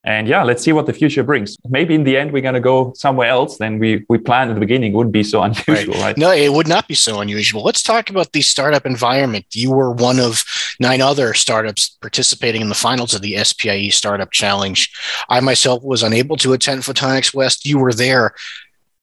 And 0.05 0.27
yeah, 0.27 0.43
let's 0.43 0.62
see 0.62 0.74
what 0.74 0.86
the 0.86 0.91
future 0.91 1.24
brings. 1.24 1.55
Maybe 1.67 1.96
in 1.96 2.03
the 2.03 2.17
end, 2.17 2.34
we're 2.34 2.41
going 2.41 2.55
to 2.55 2.60
go 2.60 2.91
somewhere 2.93 3.29
else 3.29 3.58
than 3.58 3.79
we, 3.79 4.05
we 4.10 4.17
planned 4.17 4.50
at 4.50 4.53
the 4.53 4.60
beginning. 4.60 4.91
It 4.91 4.96
wouldn't 4.98 5.13
be 5.13 5.24
so 5.24 5.41
unusual, 5.41 5.96
right. 5.96 6.03
right? 6.03 6.17
No, 6.17 6.32
it 6.32 6.51
would 6.51 6.67
not 6.67 6.89
be 6.89 6.93
so 6.93 7.22
unusual. 7.22 7.63
Let's 7.63 7.82
talk 7.82 8.10
about 8.10 8.34
the 8.34 8.41
startup 8.41 8.86
environment. 8.86 9.46
You 9.53 9.72
were 9.72 9.91
one 9.91 10.20
of 10.20 10.43
nine 10.77 11.01
other 11.01 11.34
startups 11.34 11.98
participating 12.01 12.62
in 12.62 12.67
the 12.67 12.75
finals 12.75 13.13
of 13.13 13.22
the 13.22 13.41
SPIE 13.41 13.89
Startup 13.89 14.29
Challenge. 14.29 14.91
I 15.29 15.39
myself 15.39 15.82
was 15.84 16.03
unable 16.03 16.36
to 16.38 16.51
attend 16.51 16.82
Photonics 16.82 17.34
West. 17.34 17.65
You 17.65 17.79
were 17.79 17.93
there. 17.93 18.36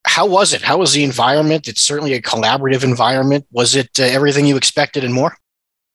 How 0.05 0.25
was 0.25 0.53
it? 0.53 0.61
How 0.61 0.77
was 0.77 0.93
the 0.93 1.03
environment? 1.03 1.67
It's 1.67 1.81
certainly 1.81 2.13
a 2.13 2.21
collaborative 2.21 2.83
environment. 2.83 3.45
Was 3.51 3.75
it 3.75 3.99
uh, 3.99 4.03
everything 4.03 4.45
you 4.45 4.57
expected 4.57 5.03
and 5.03 5.13
more? 5.13 5.35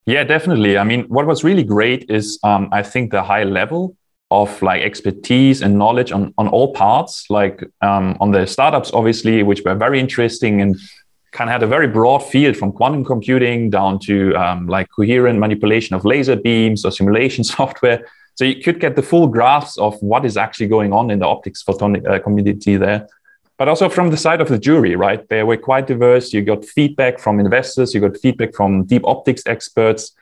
Yeah, 0.07 0.23
definitely. 0.23 0.79
I 0.79 0.85
mean, 0.85 1.05
what 1.09 1.27
was 1.27 1.43
really 1.43 1.65
great 1.65 2.09
is 2.09 2.39
um, 2.45 2.69
I 2.73 2.83
think 2.83 3.11
the 3.11 3.23
high 3.23 3.43
level 3.43 3.97
of 4.31 4.61
like 4.63 4.83
expertise 4.83 5.63
and 5.63 5.79
knowledge 5.79 6.13
on, 6.13 6.33
on 6.39 6.49
all 6.49 6.73
parts, 6.73 7.29
like 7.31 7.63
um, 7.83 8.17
on 8.21 8.31
the 8.31 8.47
startups, 8.47 8.93
obviously, 8.93 9.43
which 9.43 9.63
were 9.65 9.75
very 9.75 9.99
interesting 10.01 10.61
and 10.61 10.77
kind 11.33 11.51
of 11.51 11.53
had 11.53 11.63
a 11.63 11.67
very 11.67 11.87
broad 11.87 12.21
field 12.21 12.57
from 12.57 12.73
quantum 12.73 13.05
computing 13.05 13.71
down 13.71 13.99
to 13.99 14.35
um, 14.37 14.67
like 14.69 14.89
coherent 14.95 15.39
manipulation 15.39 15.95
of 15.95 16.05
laser 16.05 16.37
beams 16.37 16.85
or 16.85 16.91
simulation 16.91 17.45
software. 17.57 18.07
So 18.37 18.45
you 18.45 18.63
could 18.63 18.81
get 18.81 18.97
the 18.97 19.03
full 19.03 19.29
graphs 19.29 19.79
of 19.79 20.01
what 20.03 20.25
is 20.25 20.37
actually 20.37 20.69
going 20.69 20.93
on 20.93 21.11
in 21.11 21.21
the 21.21 21.27
optics 21.27 21.63
photonic 21.63 22.07
uh, 22.09 22.19
community 22.19 22.77
there. 22.77 23.09
But 23.59 23.69
also 23.69 23.89
from 23.89 24.11
the 24.11 24.17
side 24.17 24.41
of 24.41 24.49
the 24.49 24.59
jury, 24.59 24.97
right? 24.97 25.27
They 25.29 25.43
were 25.43 25.57
quite 25.57 25.87
diverse. 25.87 26.33
You 26.33 26.43
got 26.43 26.65
feedback 26.65 27.19
from 27.19 27.41
investors, 27.41 27.95
you 27.95 28.01
got 28.01 28.19
feedback 28.19 28.55
from 28.55 28.85
deep 28.85 29.07
optics 29.07 29.43
experts 29.47 30.13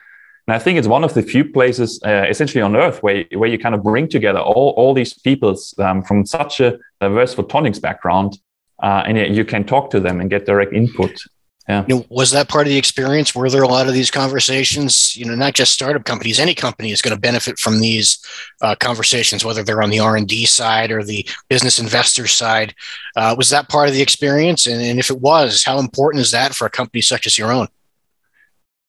and 0.47 0.53
I 0.53 0.59
think 0.59 0.77
it's 0.77 0.87
one 0.87 1.03
of 1.03 1.13
the 1.15 1.23
few 1.23 1.43
places, 1.43 1.99
uh, 2.05 2.25
essentially 2.29 2.61
on 2.61 2.75
Earth, 2.75 3.01
where, 3.01 3.25
where 3.33 3.49
you 3.49 3.57
kind 3.57 3.73
of 3.73 3.81
bring 3.81 4.07
together 4.07 4.39
all, 4.39 4.73
all 4.77 4.93
these 4.93 5.13
peoples 5.13 5.73
um, 5.79 6.03
from 6.03 6.25
such 6.25 6.59
a 6.59 6.77
diverse 7.01 7.33
photonics 7.33 7.81
background, 7.81 8.37
uh, 8.83 9.03
and 9.07 9.35
you 9.35 9.43
can 9.43 9.63
talk 9.63 9.89
to 9.89 9.99
them 9.99 10.21
and 10.21 10.29
get 10.29 10.45
direct 10.45 10.71
input. 10.71 11.19
Yeah. 11.67 11.83
You 11.87 11.95
know, 11.95 12.05
was 12.09 12.29
that 12.31 12.47
part 12.47 12.67
of 12.67 12.71
the 12.71 12.77
experience? 12.77 13.33
Were 13.33 13.49
there 13.49 13.63
a 13.63 13.67
lot 13.67 13.87
of 13.87 13.93
these 13.93 14.11
conversations? 14.11 15.15
You 15.15 15.25
know, 15.25 15.33
not 15.33 15.55
just 15.55 15.71
startup 15.71 16.05
companies. 16.05 16.39
Any 16.39 16.53
company 16.53 16.91
is 16.91 17.01
going 17.01 17.15
to 17.15 17.19
benefit 17.19 17.57
from 17.57 17.79
these 17.79 18.23
uh, 18.61 18.75
conversations, 18.75 19.43
whether 19.43 19.63
they're 19.63 19.81
on 19.81 19.89
the 19.89 19.99
R 19.99 20.15
and 20.15 20.27
D 20.27 20.45
side 20.45 20.91
or 20.91 21.03
the 21.03 21.27
business 21.49 21.79
investor 21.79 22.27
side. 22.27 22.75
Uh, 23.15 23.33
was 23.35 23.49
that 23.49 23.67
part 23.67 23.87
of 23.87 23.95
the 23.95 24.01
experience? 24.01 24.67
And, 24.67 24.79
and 24.79 24.99
if 24.99 25.09
it 25.09 25.19
was, 25.19 25.63
how 25.63 25.79
important 25.79 26.21
is 26.21 26.31
that 26.31 26.53
for 26.53 26.67
a 26.67 26.69
company 26.69 27.01
such 27.01 27.25
as 27.25 27.35
your 27.35 27.51
own? 27.51 27.67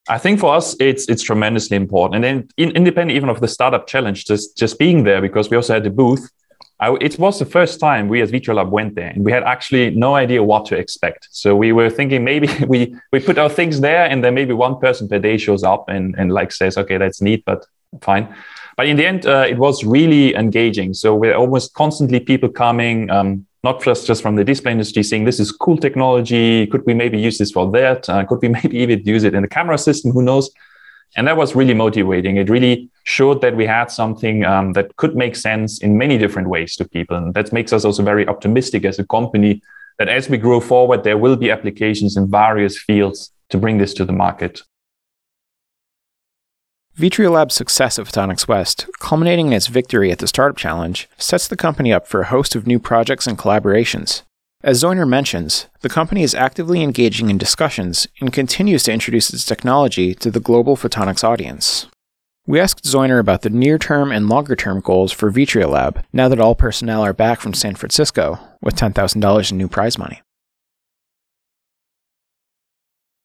I 0.08 0.18
think 0.18 0.38
for 0.38 0.54
us, 0.54 0.76
it's 0.78 1.08
it's 1.08 1.22
tremendously 1.22 1.76
important, 1.76 2.16
and 2.16 2.24
then 2.24 2.48
in, 2.56 2.76
independent 2.76 3.16
even 3.16 3.28
of 3.28 3.40
the 3.40 3.48
startup 3.48 3.86
challenge, 3.86 4.24
just 4.26 4.56
just 4.56 4.78
being 4.78 5.02
there 5.02 5.20
because 5.20 5.50
we 5.50 5.56
also 5.56 5.72
had 5.74 5.82
the 5.82 5.90
booth. 5.90 6.30
I, 6.78 6.94
it 7.00 7.18
was 7.18 7.38
the 7.38 7.46
first 7.46 7.80
time 7.80 8.08
we 8.08 8.20
as 8.20 8.30
VitreaLab 8.30 8.68
went 8.68 8.96
there, 8.96 9.08
and 9.08 9.24
we 9.24 9.32
had 9.32 9.44
actually 9.44 9.90
no 9.90 10.14
idea 10.14 10.42
what 10.42 10.66
to 10.66 10.76
expect. 10.76 11.28
So 11.30 11.56
we 11.56 11.72
were 11.72 11.88
thinking 11.88 12.22
maybe 12.22 12.48
we 12.68 12.94
we 13.12 13.20
put 13.20 13.38
our 13.38 13.48
things 13.48 13.80
there, 13.80 14.06
and 14.06 14.22
then 14.22 14.34
maybe 14.34 14.52
one 14.52 14.78
person 14.78 15.08
per 15.08 15.18
day 15.18 15.38
shows 15.38 15.62
up 15.62 15.88
and 15.88 16.14
and 16.18 16.32
like 16.32 16.52
says, 16.52 16.76
okay, 16.76 16.98
that's 16.98 17.20
neat, 17.22 17.44
but 17.44 17.66
fine. 18.02 18.34
But 18.76 18.88
in 18.88 18.98
the 18.98 19.06
end, 19.06 19.26
uh, 19.26 19.46
it 19.48 19.56
was 19.56 19.84
really 19.84 20.34
engaging. 20.34 20.92
So 20.92 21.14
we're 21.14 21.34
almost 21.34 21.72
constantly 21.72 22.20
people 22.20 22.50
coming. 22.50 23.10
Um, 23.10 23.46
not 23.64 23.82
just, 23.82 24.06
just 24.06 24.22
from 24.22 24.36
the 24.36 24.44
display 24.44 24.70
industry 24.70 25.02
saying 25.02 25.24
this 25.24 25.40
is 25.40 25.50
cool 25.50 25.76
technology. 25.76 26.68
Could 26.68 26.84
we 26.86 26.94
maybe 26.94 27.18
use 27.18 27.38
this 27.38 27.50
for 27.50 27.68
that? 27.72 28.08
Uh, 28.08 28.22
could 28.24 28.40
we 28.42 28.48
maybe 28.58 28.76
even 28.78 29.00
use 29.00 29.24
it 29.24 29.34
in 29.34 29.42
the 29.42 29.48
camera 29.48 29.78
system? 29.78 30.12
Who 30.12 30.22
knows? 30.22 30.50
And 31.14 31.26
that 31.28 31.36
was 31.36 31.54
really 31.54 31.74
motivating. 31.74 32.36
It 32.36 32.50
really 32.50 32.90
showed 33.04 33.40
that 33.40 33.56
we 33.56 33.66
had 33.66 33.90
something 33.90 34.44
um, 34.44 34.72
that 34.72 34.96
could 34.96 35.16
make 35.16 35.36
sense 35.36 35.78
in 35.78 35.96
many 35.96 36.18
different 36.18 36.48
ways 36.48 36.76
to 36.76 36.88
people. 36.88 37.16
And 37.16 37.32
that 37.34 37.52
makes 37.52 37.72
us 37.72 37.84
also 37.84 38.02
very 38.02 38.26
optimistic 38.26 38.84
as 38.84 38.98
a 38.98 39.06
company 39.06 39.62
that 39.98 40.08
as 40.08 40.28
we 40.28 40.36
grow 40.36 40.60
forward, 40.60 41.04
there 41.04 41.16
will 41.16 41.36
be 41.36 41.50
applications 41.50 42.16
in 42.16 42.30
various 42.30 42.78
fields 42.78 43.32
to 43.50 43.58
bring 43.58 43.78
this 43.78 43.94
to 43.94 44.04
the 44.04 44.12
market. 44.12 44.62
VitreaLab's 46.98 47.54
success 47.54 47.98
at 47.98 48.06
Photonics 48.06 48.48
West, 48.48 48.86
culminating 49.00 49.48
in 49.48 49.52
its 49.52 49.66
victory 49.66 50.10
at 50.10 50.18
the 50.18 50.26
Startup 50.26 50.56
Challenge, 50.56 51.08
sets 51.18 51.46
the 51.46 51.56
company 51.56 51.92
up 51.92 52.06
for 52.06 52.22
a 52.22 52.26
host 52.26 52.56
of 52.56 52.66
new 52.66 52.78
projects 52.78 53.26
and 53.26 53.38
collaborations. 53.38 54.22
As 54.66 54.82
Zeuner 54.82 55.06
mentions, 55.06 55.68
the 55.82 55.88
company 55.88 56.24
is 56.24 56.34
actively 56.34 56.82
engaging 56.82 57.30
in 57.30 57.38
discussions 57.38 58.08
and 58.20 58.32
continues 58.32 58.82
to 58.82 58.92
introduce 58.92 59.32
its 59.32 59.44
technology 59.44 60.12
to 60.16 60.28
the 60.28 60.40
global 60.40 60.76
photonics 60.76 61.22
audience. 61.22 61.86
We 62.48 62.58
asked 62.58 62.82
Zeuner 62.82 63.20
about 63.20 63.42
the 63.42 63.50
near 63.50 63.78
term 63.78 64.10
and 64.10 64.28
longer 64.28 64.56
term 64.56 64.80
goals 64.80 65.12
for 65.12 65.30
VitreaLab 65.30 66.02
now 66.12 66.28
that 66.28 66.40
all 66.40 66.56
personnel 66.56 67.02
are 67.02 67.12
back 67.12 67.40
from 67.40 67.54
San 67.54 67.76
Francisco 67.76 68.40
with 68.60 68.74
$10,000 68.74 69.52
in 69.52 69.56
new 69.56 69.68
prize 69.68 69.98
money. 69.98 70.20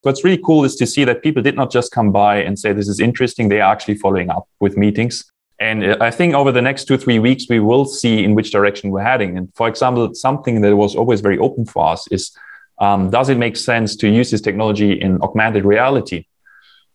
what's 0.04 0.24
really 0.24 0.42
cool 0.44 0.64
is 0.64 0.76
to 0.76 0.86
see 0.86 1.04
that 1.06 1.22
people 1.22 1.42
did 1.42 1.56
not 1.56 1.72
just 1.72 1.92
come 1.92 2.12
by 2.12 2.38
and 2.38 2.58
say 2.58 2.74
this 2.74 2.88
is 2.88 3.00
interesting 3.00 3.50
they 3.50 3.62
are 3.62 3.72
actually 3.72 3.96
following 3.96 4.30
up 4.30 4.48
with 4.60 4.78
meetings 4.78 5.31
and 5.62 5.84
uh, 5.86 5.98
i 6.02 6.12
think 6.12 6.34
over 6.34 6.52
the 6.52 6.62
next 6.62 6.86
two 6.86 6.98
three 6.98 7.20
weeks 7.20 7.46
we 7.50 7.60
will 7.60 7.86
see 7.86 8.24
in 8.24 8.36
which 8.36 8.52
direction 8.52 8.92
we're 8.92 9.10
heading 9.12 9.38
and 9.38 9.48
for 9.56 9.68
example 9.68 10.14
something 10.14 10.62
that 10.62 10.76
was 10.76 10.96
always 10.96 11.22
very 11.22 11.38
open 11.38 11.66
for 11.66 11.88
us 11.88 12.08
is 12.12 12.36
um, 12.80 13.12
does 13.12 13.30
it 13.30 13.38
make 13.38 13.56
sense 13.56 13.96
to 13.96 14.10
use 14.10 14.32
this 14.32 14.42
technology 14.42 14.92
in 14.94 15.22
augmented 15.22 15.64
reality 15.64 16.26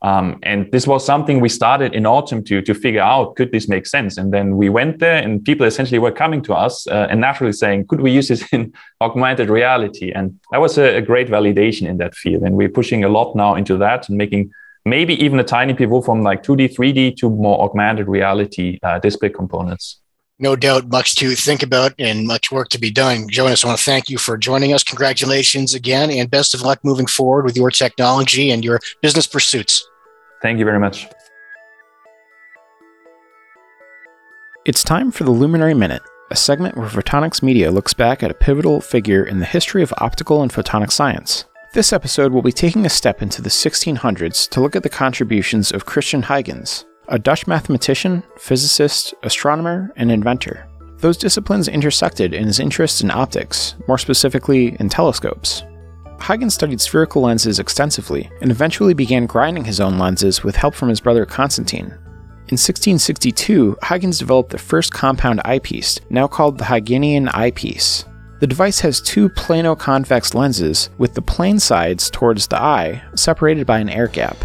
um, 0.03 0.39
and 0.43 0.71
this 0.73 0.87
was 0.87 1.05
something 1.05 1.41
we 1.41 1.49
started 1.49 1.95
in 1.95 2.07
autumn 2.07 2.45
to, 2.45 2.61
to 2.63 2.75
figure 2.75 3.01
out 3.01 3.35
could 3.37 3.51
this 3.51 3.67
make 3.69 3.87
sense? 3.87 4.19
And 4.19 4.33
then 4.33 4.57
we 4.57 4.69
went 4.69 4.99
there, 4.99 5.17
and 5.17 5.45
people 5.45 5.67
essentially 5.67 5.99
were 5.99 6.13
coming 6.13 6.43
to 6.43 6.55
us 6.55 6.87
uh, 6.87 7.07
and 7.11 7.21
naturally 7.21 7.53
saying, 7.53 7.87
could 7.87 8.01
we 8.01 8.13
use 8.13 8.29
this 8.29 8.47
in 8.53 8.73
augmented 9.01 9.49
reality? 9.49 10.13
And 10.13 10.39
that 10.53 10.61
was 10.61 10.77
a, 10.77 10.97
a, 10.97 11.03
great 11.03 11.29
validation 11.29 11.89
in 11.89 11.97
that 11.97 12.15
field. 12.15 12.43
And 12.43 12.57
we're 12.57 12.69
pushing 12.69 13.05
a 13.05 13.09
lot 13.09 13.35
now 13.35 13.55
into 13.55 13.79
that 13.79 14.09
and 14.09 14.19
making 14.19 14.53
maybe 14.87 15.23
even 15.23 15.39
a 15.41 15.45
tiny 15.45 15.75
pivot 15.75 16.05
from 16.05 16.23
like 16.23 16.43
2D, 16.43 16.75
3D 16.75 17.17
to 17.17 17.29
more 17.29 17.61
augmented 17.61 18.07
reality 18.09 18.79
uh, 18.83 18.99
display 19.01 19.29
components. 19.29 20.01
No 20.39 20.55
doubt, 20.55 20.89
much 20.89 21.17
to 21.17 21.35
think 21.35 21.63
about 21.63 21.95
and 21.99 22.27
much 22.27 22.53
work 22.53 22.69
to 22.69 22.79
be 22.79 22.91
done. 22.91 23.27
Jonas, 23.29 23.65
I 23.65 23.69
want 23.69 23.79
to 23.79 23.85
thank 23.85 24.09
you 24.09 24.19
for 24.19 24.37
joining 24.37 24.73
us. 24.73 24.85
Congratulations 24.85 25.75
again, 25.75 26.11
and 26.11 26.31
best 26.31 26.55
of 26.55 26.61
luck 26.61 26.79
moving 26.85 27.07
forward 27.07 27.45
with 27.45 27.57
your 27.57 27.71
technology 27.71 28.51
and 28.51 28.65
your 28.65 28.79
business 29.03 29.27
pursuits. 29.27 29.87
Thank 30.43 30.59
you 30.59 30.65
very 30.65 30.79
much. 30.79 31.09
It's 34.67 34.85
time 34.85 35.11
for 35.11 35.25
the 35.25 35.31
Luminary 35.31 35.75
Minute, 35.75 36.03
a 36.31 36.37
segment 36.37 36.77
where 36.77 36.89
Photonics 36.89 37.43
Media 37.43 37.71
looks 37.71 37.95
back 37.95 38.23
at 38.23 38.31
a 38.31 38.35
pivotal 38.35 38.81
figure 38.81 39.25
in 39.25 39.41
the 39.41 39.47
history 39.47 39.83
of 39.83 39.95
optical 39.99 40.43
and 40.43 40.53
photonic 40.53 40.93
science. 40.93 41.47
This 41.77 41.93
episode 41.93 42.33
will 42.33 42.41
be 42.41 42.53
taking 42.53 42.87
a 42.87 42.89
step 42.89 43.21
into 43.21 43.43
the 43.43 43.51
1600s 43.51 44.49
to 44.49 44.63
look 44.63 44.75
at 44.75 44.83
the 44.83 44.89
contributions 44.89 45.73
of 45.73 45.85
Christian 45.85 46.23
Huygens, 46.23 46.87
a 47.09 47.19
Dutch 47.19 47.47
mathematician, 47.47 48.23
physicist, 48.39 49.13
astronomer, 49.23 49.93
and 49.97 50.11
inventor. 50.11 50.67
Those 51.01 51.19
disciplines 51.19 51.69
intersected 51.69 52.33
in 52.33 52.47
his 52.47 52.61
interest 52.61 53.03
in 53.03 53.11
optics, 53.11 53.75
more 53.89 53.99
specifically 53.99 54.75
in 54.81 54.89
telescopes. 54.89 55.65
Huygens 56.19 56.55
studied 56.55 56.81
spherical 56.81 57.21
lenses 57.21 57.59
extensively 57.59 58.31
and 58.41 58.51
eventually 58.51 58.95
began 58.95 59.27
grinding 59.27 59.67
his 59.67 59.79
own 59.79 59.99
lenses 59.99 60.43
with 60.43 60.57
help 60.57 60.75
from 60.75 60.89
his 60.89 61.03
brother 61.03 61.27
Constantine. 61.27 61.89
In 62.49 62.57
1662, 62.57 63.77
Huygens 63.83 64.19
developed 64.19 64.49
the 64.49 64.57
first 64.57 64.95
compound 64.95 65.43
eyepiece, 65.45 66.01
now 66.09 66.27
called 66.27 66.57
the 66.57 66.65
Huygenian 66.65 67.31
eyepiece. 67.35 68.07
The 68.39 68.47
device 68.47 68.81
has 68.81 69.01
two 69.01 69.31
plano-convex 69.31 70.35
lenses 70.35 70.91
with 70.99 71.15
the 71.15 71.23
plane 71.23 71.59
sides 71.59 72.11
towards 72.11 72.47
the 72.47 72.61
eye 72.61 73.03
separated 73.15 73.67
by 73.67 73.79
an 73.79 73.89
air 73.89 74.09
gap. 74.09 74.37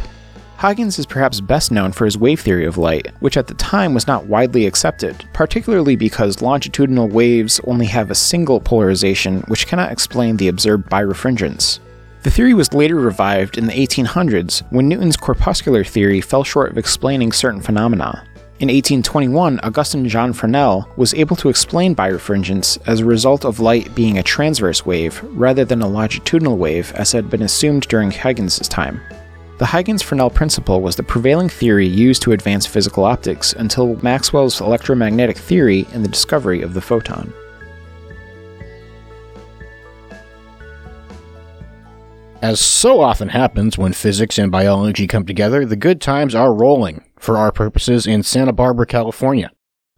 Huygens 0.59 0.97
is 0.97 1.05
perhaps 1.05 1.41
best 1.41 1.71
known 1.71 1.91
for 1.91 2.05
his 2.05 2.17
wave 2.17 2.39
theory 2.39 2.65
of 2.65 2.77
light, 2.77 3.07
which 3.19 3.35
at 3.35 3.47
the 3.47 3.53
time 3.55 3.93
was 3.93 4.07
not 4.07 4.27
widely 4.27 4.65
accepted, 4.65 5.25
particularly 5.33 5.97
because 5.97 6.41
longitudinal 6.41 7.09
waves 7.09 7.59
only 7.65 7.87
have 7.87 8.11
a 8.11 8.15
single 8.15 8.61
polarization 8.61 9.41
which 9.47 9.67
cannot 9.67 9.91
explain 9.91 10.37
the 10.37 10.47
observed 10.47 10.89
birefringence. 10.89 11.79
The 12.23 12.31
theory 12.31 12.53
was 12.53 12.73
later 12.73 12.95
revived 12.95 13.57
in 13.57 13.65
the 13.65 13.73
1800s 13.73 14.61
when 14.71 14.87
Newton's 14.87 15.17
corpuscular 15.17 15.83
theory 15.83 16.21
fell 16.21 16.43
short 16.43 16.71
of 16.71 16.77
explaining 16.77 17.31
certain 17.31 17.61
phenomena. 17.61 18.23
In 18.61 18.67
1821, 18.67 19.59
Augustin 19.63 20.07
Jean 20.07 20.33
Fresnel 20.33 20.87
was 20.95 21.15
able 21.15 21.35
to 21.37 21.49
explain 21.49 21.95
birefringence 21.95 22.77
as 22.85 22.99
a 22.99 23.05
result 23.05 23.43
of 23.43 23.59
light 23.59 23.95
being 23.95 24.19
a 24.19 24.23
transverse 24.23 24.85
wave 24.85 25.19
rather 25.35 25.65
than 25.65 25.81
a 25.81 25.87
longitudinal 25.87 26.57
wave 26.57 26.91
as 26.91 27.11
had 27.11 27.27
been 27.27 27.41
assumed 27.41 27.87
during 27.87 28.11
Huygens' 28.11 28.67
time. 28.67 29.01
The 29.57 29.65
Huygens 29.65 30.03
Fresnel 30.03 30.29
principle 30.29 30.79
was 30.79 30.95
the 30.95 31.01
prevailing 31.01 31.49
theory 31.49 31.87
used 31.87 32.21
to 32.21 32.33
advance 32.33 32.67
physical 32.67 33.03
optics 33.03 33.53
until 33.53 33.95
Maxwell's 34.03 34.61
electromagnetic 34.61 35.39
theory 35.39 35.87
and 35.91 36.05
the 36.05 36.09
discovery 36.09 36.61
of 36.61 36.75
the 36.75 36.81
photon. 36.81 37.33
As 42.43 42.59
so 42.59 43.01
often 43.01 43.29
happens 43.29 43.79
when 43.79 43.93
physics 43.93 44.37
and 44.37 44.51
biology 44.51 45.07
come 45.07 45.25
together, 45.25 45.65
the 45.65 45.75
good 45.75 45.99
times 45.99 46.35
are 46.35 46.53
rolling, 46.53 47.03
for 47.21 47.37
our 47.37 47.51
purposes, 47.51 48.07
in 48.07 48.23
Santa 48.23 48.51
Barbara, 48.51 48.85
California. 48.85 49.51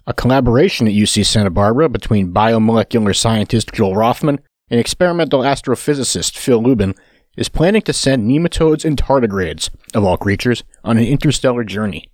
A 0.05 0.13
collaboration 0.13 0.87
at 0.87 0.93
UC 0.93 1.25
Santa 1.25 1.49
Barbara 1.49 1.87
between 1.87 2.33
biomolecular 2.33 3.15
scientist 3.15 3.71
Joel 3.73 3.95
Rothman 3.95 4.39
and 4.69 4.79
experimental 4.79 5.41
astrophysicist 5.41 6.37
Phil 6.37 6.61
Lubin 6.61 6.93
is 7.37 7.49
planning 7.49 7.81
to 7.83 7.93
send 7.93 8.29
nematodes 8.29 8.85
and 8.85 8.97
tardigrades, 8.97 9.69
of 9.93 10.03
all 10.03 10.17
creatures, 10.17 10.63
on 10.83 10.97
an 10.97 11.05
interstellar 11.05 11.63
journey. 11.63 12.09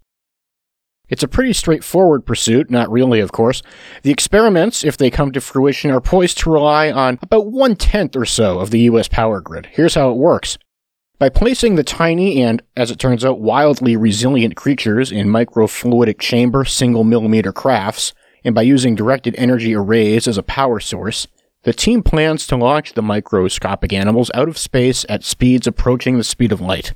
It's 1.09 1.23
a 1.23 1.27
pretty 1.27 1.53
straightforward 1.53 2.25
pursuit, 2.25 2.69
not 2.69 2.91
really, 2.91 3.19
of 3.19 3.31
course. 3.31 3.63
The 4.03 4.11
experiments, 4.11 4.83
if 4.83 4.95
they 4.95 5.09
come 5.09 5.31
to 5.31 5.41
fruition, 5.41 5.89
are 5.89 5.99
poised 5.99 6.37
to 6.39 6.51
rely 6.51 6.91
on 6.91 7.17
about 7.23 7.47
one 7.47 7.75
tenth 7.75 8.15
or 8.15 8.25
so 8.25 8.59
of 8.59 8.69
the 8.69 8.81
US 8.81 9.07
power 9.07 9.41
grid. 9.41 9.67
Here's 9.71 9.95
how 9.95 10.11
it 10.11 10.17
works. 10.17 10.57
By 11.19 11.27
placing 11.27 11.75
the 11.75 11.83
tiny 11.83 12.41
and, 12.41 12.63
as 12.77 12.91
it 12.91 12.97
turns 12.97 13.25
out, 13.25 13.41
wildly 13.41 13.97
resilient 13.97 14.55
creatures 14.55 15.11
in 15.11 15.27
microfluidic 15.27 16.17
chamber 16.17 16.63
single 16.63 17.03
millimeter 17.03 17.51
crafts, 17.51 18.13
and 18.45 18.55
by 18.55 18.61
using 18.61 18.95
directed 18.95 19.35
energy 19.37 19.75
arrays 19.75 20.29
as 20.29 20.37
a 20.37 20.43
power 20.43 20.79
source, 20.79 21.27
the 21.63 21.73
team 21.73 22.03
plans 22.03 22.47
to 22.47 22.55
launch 22.55 22.93
the 22.93 23.01
microscopic 23.01 23.91
animals 23.91 24.31
out 24.33 24.47
of 24.47 24.57
space 24.57 25.05
at 25.09 25.25
speeds 25.25 25.67
approaching 25.67 26.17
the 26.17 26.23
speed 26.23 26.53
of 26.53 26.61
light. 26.61 26.93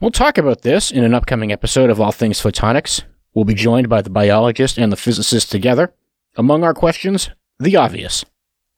We'll 0.00 0.10
talk 0.10 0.38
about 0.38 0.62
this 0.62 0.90
in 0.90 1.04
an 1.04 1.14
upcoming 1.14 1.52
episode 1.52 1.88
of 1.88 2.00
All 2.00 2.10
Things 2.10 2.42
Photonics. 2.42 3.02
We'll 3.32 3.44
be 3.44 3.54
joined 3.54 3.88
by 3.88 4.02
the 4.02 4.10
biologist 4.10 4.76
and 4.76 4.90
the 4.90 4.96
physicist 4.96 5.52
together. 5.52 5.94
Among 6.34 6.64
our 6.64 6.74
questions, 6.74 7.30
the 7.60 7.76
obvious 7.76 8.24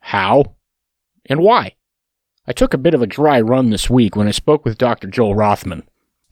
how 0.01 0.57
and 1.25 1.41
why. 1.41 1.73
I 2.49 2.53
took 2.53 2.73
a 2.73 2.79
bit 2.79 2.95
of 2.95 3.03
a 3.03 3.07
dry 3.07 3.43
run 3.43 3.69
this 3.69 3.91
week 3.91 4.17
when 4.17 4.27
I 4.27 4.31
spoke 4.31 4.65
with 4.65 4.79
Dr. 4.79 5.07
Joel 5.07 5.35
Rothman. 5.35 5.83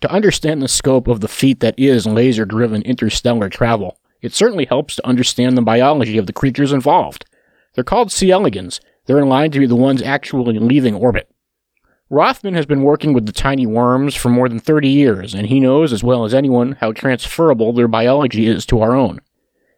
To 0.01 0.11
understand 0.11 0.63
the 0.63 0.67
scope 0.67 1.09
of 1.09 1.21
the 1.21 1.29
feat 1.29 1.61
that 1.61 1.79
is 1.79 2.07
laser 2.07 2.47
driven 2.47 2.81
interstellar 2.83 3.51
travel, 3.51 4.01
it 4.23 4.33
certainly 4.33 4.65
helps 4.65 4.97
to 4.97 5.07
understand 5.07 5.59
the 5.59 5.63
biology 5.63 6.17
of 6.17 6.27
the 6.27 6.33
creatures 6.33 6.73
involved. 6.73 7.27
They're 7.75 7.85
called 7.85 8.11
C. 8.11 8.31
elegans. 8.31 8.81
They're 9.05 9.19
in 9.19 9.29
line 9.29 9.51
to 9.51 9.59
be 9.59 9.67
the 9.67 9.77
ones 9.77 10.01
actually 10.01 10.59
leaving 10.59 10.95
orbit. 10.95 11.31
Rothman 12.09 12.55
has 12.55 12.65
been 12.65 12.83
working 12.83 13.13
with 13.13 13.27
the 13.27 13.33
tiny 13.33 13.67
worms 13.67 14.15
for 14.15 14.31
more 14.31 14.49
than 14.49 14.59
30 14.59 14.89
years, 14.89 15.35
and 15.35 15.49
he 15.49 15.61
knows 15.61 15.93
as 15.93 16.03
well 16.03 16.25
as 16.25 16.33
anyone 16.33 16.79
how 16.81 16.93
transferable 16.93 17.75
their 17.75 17.89
biology 17.89 18.47
is 18.47 18.65
to 18.67 18.81
our 18.81 18.97
own. 18.97 19.21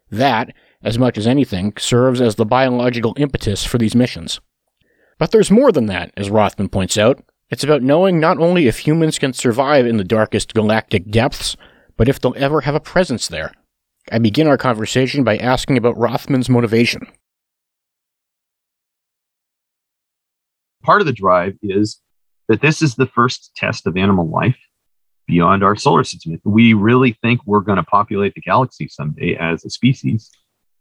That, 0.09 0.55
as 0.85 1.01
much 1.01 1.19
as 1.19 1.27
anything, 1.27 1.73
serves 1.79 2.21
as 2.21 2.37
the 2.37 2.47
biological 2.47 3.15
impetus 3.17 3.65
for 3.65 3.79
these 3.79 3.97
missions. 3.97 4.41
But 5.19 5.31
there's 5.33 5.51
more 5.51 5.73
than 5.73 5.87
that, 5.87 6.13
as 6.17 6.31
Rothman 6.31 6.69
points 6.69 6.97
out. 6.97 7.23
It's 7.51 7.65
about 7.65 7.83
knowing 7.83 8.21
not 8.21 8.39
only 8.39 8.67
if 8.67 8.81
humans 8.81 9.19
can 9.19 9.33
survive 9.33 9.87
in 9.87 9.97
the 9.97 10.05
darkest 10.05 10.55
galactic 10.55 11.11
depths, 11.11 11.57
but 11.97 12.09
if 12.09 12.21
they'll 12.21 12.35
ever 12.37 12.63
have 12.63 12.75
a 12.75 12.81
presence 12.81 13.27
there. 13.27 13.53
I 14.13 14.19
begin 14.19 14.47
our 14.47 14.59
conversation 14.59 15.25
by 15.25 15.37
asking 15.37 15.77
about 15.77 15.99
Rothman's 15.99 16.49
motivation. 16.49 17.07
part 20.89 21.03
of 21.03 21.07
the 21.07 21.13
drive 21.13 21.55
is 21.63 22.01
that 22.49 22.63
this 22.63 22.81
is 22.81 22.95
the 22.95 23.07
first 23.07 23.51
test 23.55 23.87
of 23.87 23.95
animal 23.99 24.27
life 24.27 24.57
beyond 25.27 25.63
our 25.63 25.77
solar 25.77 26.03
system. 26.03 26.41
we 26.45 26.73
really 26.73 27.13
think 27.21 27.43
we're 27.45 27.61
going 27.61 27.77
to 27.77 27.83
populate 27.83 28.35
the 28.35 28.41
galaxy 28.41 28.89
someday 28.89 29.37
as 29.39 29.67
a 29.67 29.69
species, 29.69 30.31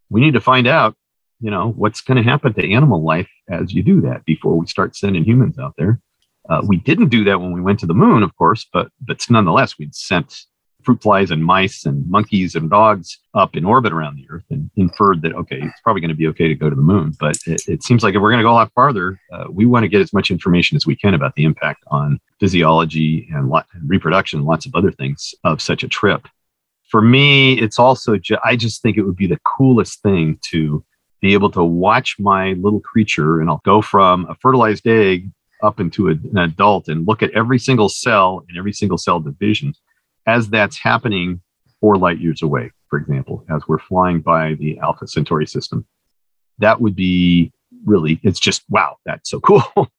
we 0.08 0.22
need 0.22 0.32
to 0.32 0.40
find 0.40 0.66
out, 0.66 0.96
you 1.40 1.50
know, 1.50 1.72
what's 1.76 2.00
going 2.00 2.16
to 2.16 2.28
happen 2.28 2.52
to 2.54 2.72
animal 2.72 3.02
life 3.02 3.28
as 3.48 3.72
you 3.72 3.82
do 3.82 4.00
that 4.02 4.24
before 4.24 4.58
we 4.58 4.66
start 4.66 4.96
sending 4.96 5.24
humans 5.24 5.58
out 5.58 5.74
there. 5.78 6.00
Uh, 6.48 6.62
we 6.66 6.78
didn't 6.78 7.08
do 7.08 7.24
that 7.24 7.40
when 7.40 7.52
we 7.52 7.60
went 7.60 7.78
to 7.80 7.86
the 7.86 7.94
moon, 7.94 8.22
of 8.22 8.34
course, 8.36 8.66
but 8.72 8.88
but 9.00 9.20
nonetheless, 9.28 9.78
we'd 9.78 9.94
sent 9.94 10.46
fruit 10.82 11.02
flies 11.02 11.30
and 11.30 11.44
mice 11.44 11.84
and 11.84 12.08
monkeys 12.08 12.54
and 12.54 12.70
dogs 12.70 13.18
up 13.34 13.56
in 13.56 13.64
orbit 13.64 13.92
around 13.92 14.16
the 14.16 14.26
Earth 14.30 14.44
and 14.50 14.70
inferred 14.76 15.20
that, 15.22 15.34
okay, 15.34 15.58
it's 15.60 15.80
probably 15.82 16.00
going 16.00 16.08
to 16.08 16.14
be 16.14 16.28
okay 16.28 16.48
to 16.48 16.54
go 16.54 16.70
to 16.70 16.76
the 16.76 16.80
moon. 16.80 17.12
But 17.18 17.36
it, 17.46 17.62
it 17.68 17.82
seems 17.82 18.02
like 18.02 18.14
if 18.14 18.22
we're 18.22 18.30
going 18.30 18.40
to 18.40 18.44
go 18.44 18.52
a 18.52 18.54
lot 18.54 18.72
farther, 18.74 19.20
uh, 19.32 19.44
we 19.50 19.66
want 19.66 19.84
to 19.84 19.88
get 19.88 20.00
as 20.00 20.12
much 20.12 20.30
information 20.30 20.76
as 20.76 20.86
we 20.86 20.96
can 20.96 21.14
about 21.14 21.34
the 21.34 21.44
impact 21.44 21.82
on 21.88 22.18
physiology 22.40 23.28
and, 23.32 23.52
reproduction 23.86 24.38
and 24.38 24.48
lots 24.48 24.66
of 24.66 24.74
other 24.74 24.92
things 24.92 25.34
of 25.44 25.60
such 25.60 25.82
a 25.82 25.88
trip. 25.88 26.26
For 26.88 27.02
me, 27.02 27.58
it's 27.60 27.78
also, 27.78 28.16
ju- 28.16 28.38
I 28.42 28.56
just 28.56 28.80
think 28.80 28.96
it 28.96 29.02
would 29.02 29.16
be 29.16 29.26
the 29.26 29.40
coolest 29.44 30.00
thing 30.00 30.38
to 30.50 30.82
be 31.20 31.32
able 31.32 31.50
to 31.50 31.64
watch 31.64 32.16
my 32.18 32.52
little 32.54 32.80
creature 32.80 33.40
and 33.40 33.50
I'll 33.50 33.60
go 33.64 33.82
from 33.82 34.26
a 34.28 34.34
fertilized 34.36 34.86
egg 34.86 35.30
up 35.62 35.80
into 35.80 36.08
an 36.08 36.38
adult 36.38 36.88
and 36.88 37.06
look 37.06 37.22
at 37.22 37.30
every 37.32 37.58
single 37.58 37.88
cell 37.88 38.44
and 38.48 38.56
every 38.56 38.72
single 38.72 38.98
cell 38.98 39.20
division 39.20 39.74
as 40.26 40.48
that's 40.48 40.78
happening 40.78 41.40
four 41.80 41.96
light 41.96 42.18
years 42.18 42.42
away, 42.42 42.70
for 42.88 42.98
example, 42.98 43.44
as 43.50 43.62
we're 43.66 43.78
flying 43.78 44.20
by 44.20 44.54
the 44.54 44.78
Alpha 44.78 45.06
Centauri 45.06 45.46
system. 45.46 45.86
That 46.58 46.80
would 46.80 46.94
be 46.94 47.52
really, 47.84 48.20
it's 48.22 48.40
just, 48.40 48.62
wow, 48.68 48.96
that's 49.04 49.30
so 49.30 49.40
cool. 49.48 49.90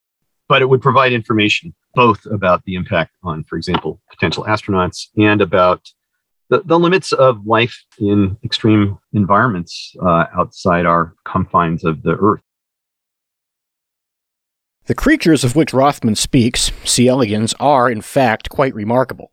but 0.47 0.61
it 0.61 0.69
would 0.69 0.81
provide 0.81 1.13
information 1.13 1.73
both 1.95 2.25
about 2.27 2.63
the 2.65 2.75
impact 2.75 3.11
on, 3.23 3.43
for 3.43 3.57
example, 3.57 3.99
potential 4.09 4.43
astronauts 4.45 5.07
and 5.17 5.41
about 5.41 5.89
the, 6.49 6.61
the 6.65 6.79
limits 6.79 7.11
of 7.13 7.45
life 7.45 7.85
in 7.99 8.37
extreme 8.43 8.97
environments 9.13 9.95
uh, 10.01 10.25
outside 10.37 10.85
our 10.85 11.13
confines 11.25 11.85
of 11.85 12.01
the 12.03 12.15
Earth. 12.19 12.41
The 14.85 14.95
creatures 14.95 15.43
of 15.43 15.55
which 15.55 15.73
Rothman 15.73 16.15
speaks, 16.15 16.71
C. 16.83 17.07
elegans, 17.07 17.53
are 17.59 17.91
in 17.91 18.01
fact 18.01 18.49
quite 18.49 18.73
remarkable. 18.73 19.31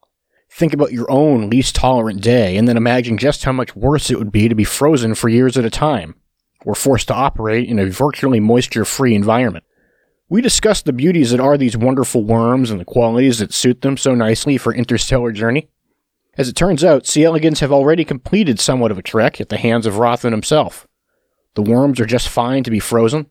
Think 0.51 0.75
about 0.75 0.93
your 0.93 1.11
own 1.11 1.49
least 1.49 1.75
tolerant 1.75 2.23
day 2.23 2.57
and 2.57 2.69
then 2.69 2.77
imagine 2.77 3.17
just 3.17 3.45
how 3.45 3.53
much 3.53 3.75
worse 3.75 4.11
it 4.11 4.19
would 4.19 4.33
be 4.33 4.49
to 4.49 4.55
be 4.55 4.65
frozen 4.65 5.15
for 5.15 5.29
years 5.29 5.57
at 5.57 5.65
a 5.65 5.71
time, 5.71 6.15
or 6.67 6.75
forced 6.75 7.09
to 7.09 7.15
operate 7.15 7.69
in 7.69 7.79
a 7.79 7.87
virtually 7.87 8.41
moisture 8.41 8.85
free 8.85 9.15
environment. 9.15 9.65
We 10.29 10.43
discussed 10.43 10.85
the 10.85 10.93
beauties 10.93 11.31
that 11.31 11.41
are 11.41 11.57
these 11.57 11.77
wonderful 11.77 12.25
worms 12.25 12.71
and 12.71 12.81
the 12.81 12.85
qualities 12.85 13.39
that 13.39 13.55
suit 13.55 13.81
them 13.81 13.97
so 13.97 14.15
nicely 14.15 14.59
for 14.59 14.75
interstellar 14.75 15.33
journey. 15.33 15.71
As 16.39 16.49
it 16.49 16.57
turns 16.57 16.85
out, 16.85 17.07
C. 17.07 17.25
elegans 17.25 17.61
have 17.61 17.73
already 17.73 18.05
completed 18.05 18.61
somewhat 18.61 18.91
of 18.91 18.99
a 18.99 19.03
trek 19.03 19.41
at 19.41 19.49
the 19.49 19.57
hands 19.57 19.87
of 19.87 19.97
Rothman 19.97 20.33
himself. 20.33 20.87
The 21.55 21.63
worms 21.63 21.99
are 21.99 22.07
just 22.07 22.29
fine 22.29 22.63
to 22.65 22.71
be 22.71 22.79
frozen. 22.79 23.27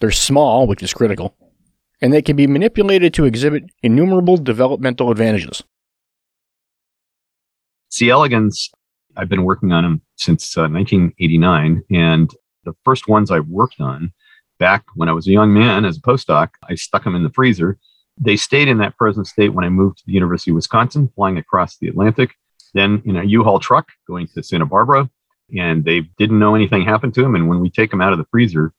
They're 0.00 0.10
small, 0.10 0.66
which 0.66 0.82
is 0.82 0.94
critical. 0.94 1.36
And 2.00 2.12
they 2.12 2.22
can 2.22 2.36
be 2.36 2.46
manipulated 2.46 3.12
to 3.14 3.26
exhibit 3.26 3.64
innumerable 3.82 4.38
developmental 4.38 5.10
advantages. 5.10 5.62
C. 7.90 8.08
elegans, 8.08 8.70
I've 9.16 9.28
been 9.28 9.44
working 9.44 9.72
on 9.72 9.84
them 9.84 10.02
since 10.16 10.56
uh, 10.56 10.68
1989. 10.68 11.82
And 11.90 12.30
the 12.64 12.74
first 12.84 13.06
ones 13.06 13.30
I 13.30 13.40
worked 13.40 13.80
on 13.80 14.12
back 14.58 14.84
when 14.94 15.10
I 15.10 15.12
was 15.12 15.26
a 15.26 15.32
young 15.32 15.52
man 15.52 15.84
as 15.84 15.98
a 15.98 16.00
postdoc, 16.00 16.48
I 16.68 16.74
stuck 16.74 17.04
them 17.04 17.14
in 17.14 17.22
the 17.22 17.30
freezer. 17.30 17.78
They 18.18 18.36
stayed 18.36 18.68
in 18.68 18.78
that 18.78 18.94
frozen 18.96 19.26
state 19.26 19.52
when 19.52 19.64
I 19.64 19.68
moved 19.68 19.98
to 19.98 20.04
the 20.06 20.12
University 20.12 20.50
of 20.50 20.56
Wisconsin, 20.56 21.10
flying 21.14 21.36
across 21.36 21.76
the 21.76 21.88
Atlantic, 21.88 22.34
then 22.76 23.02
in 23.04 23.16
a 23.16 23.24
U-Haul 23.24 23.58
truck 23.58 23.88
going 24.06 24.28
to 24.28 24.42
Santa 24.42 24.66
Barbara. 24.66 25.08
And 25.56 25.84
they 25.84 26.00
didn't 26.18 26.38
know 26.38 26.54
anything 26.54 26.82
happened 26.82 27.14
to 27.14 27.22
them. 27.22 27.34
And 27.36 27.48
when 27.48 27.60
we 27.60 27.70
take 27.70 27.90
them 27.90 28.00
out 28.00 28.12
of 28.12 28.18
the 28.18 28.26
freezer, 28.30 28.72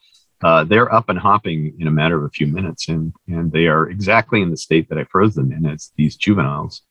uh, 0.44 0.66
they're 0.66 0.94
up 0.94 1.10
and 1.10 1.18
hopping 1.18 1.74
in 1.80 1.88
a 1.88 1.92
matter 1.92 2.18
of 2.18 2.26
a 2.26 2.30
few 2.30 2.48
minutes. 2.48 2.90
And, 2.90 3.14
and 3.28 3.52
they 3.52 3.68
are 3.68 3.90
exactly 3.90 4.42
in 4.42 4.52
the 4.52 4.58
state 4.58 4.90
that 4.90 4.98
I 4.98 5.06
froze 5.06 5.36
them 5.36 5.52
in 5.52 5.66
as 5.66 5.92
these 5.96 6.16
juveniles 6.18 6.82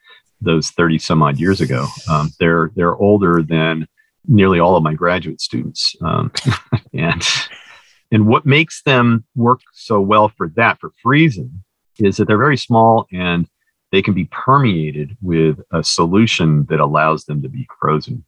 those 0.41 0.71
30 0.71 0.99
some 0.99 1.23
odd 1.23 1.39
years 1.39 1.61
ago. 1.61 1.87
Um, 2.11 2.31
they're 2.39 2.71
they're 2.75 2.97
older 2.97 3.43
than 3.43 3.87
nearly 4.27 4.61
all 4.61 4.77
of 4.77 4.83
my 4.83 4.93
graduate 4.93 5.41
students, 5.41 5.95
um, 6.03 6.31
and 6.93 7.23
And 8.11 8.27
what 8.27 8.47
makes 8.47 8.83
them 8.83 9.25
work 9.35 9.61
so 9.73 10.01
well 10.01 10.29
for 10.29 10.49
that, 10.57 10.81
for 10.81 10.93
freezing, 11.03 11.63
is 11.99 12.17
that 12.17 12.29
they're 12.29 12.39
very 12.39 12.57
small 12.57 13.07
and 13.13 13.49
they 13.93 14.03
can 14.03 14.15
be 14.15 14.25
permeated 14.27 15.17
with 15.23 15.61
a 15.73 15.83
solution 15.83 16.67
that 16.67 16.81
allows 16.81 17.25
them 17.25 17.43
to 17.43 17.49
be 17.49 17.69
frozen. 17.81 18.25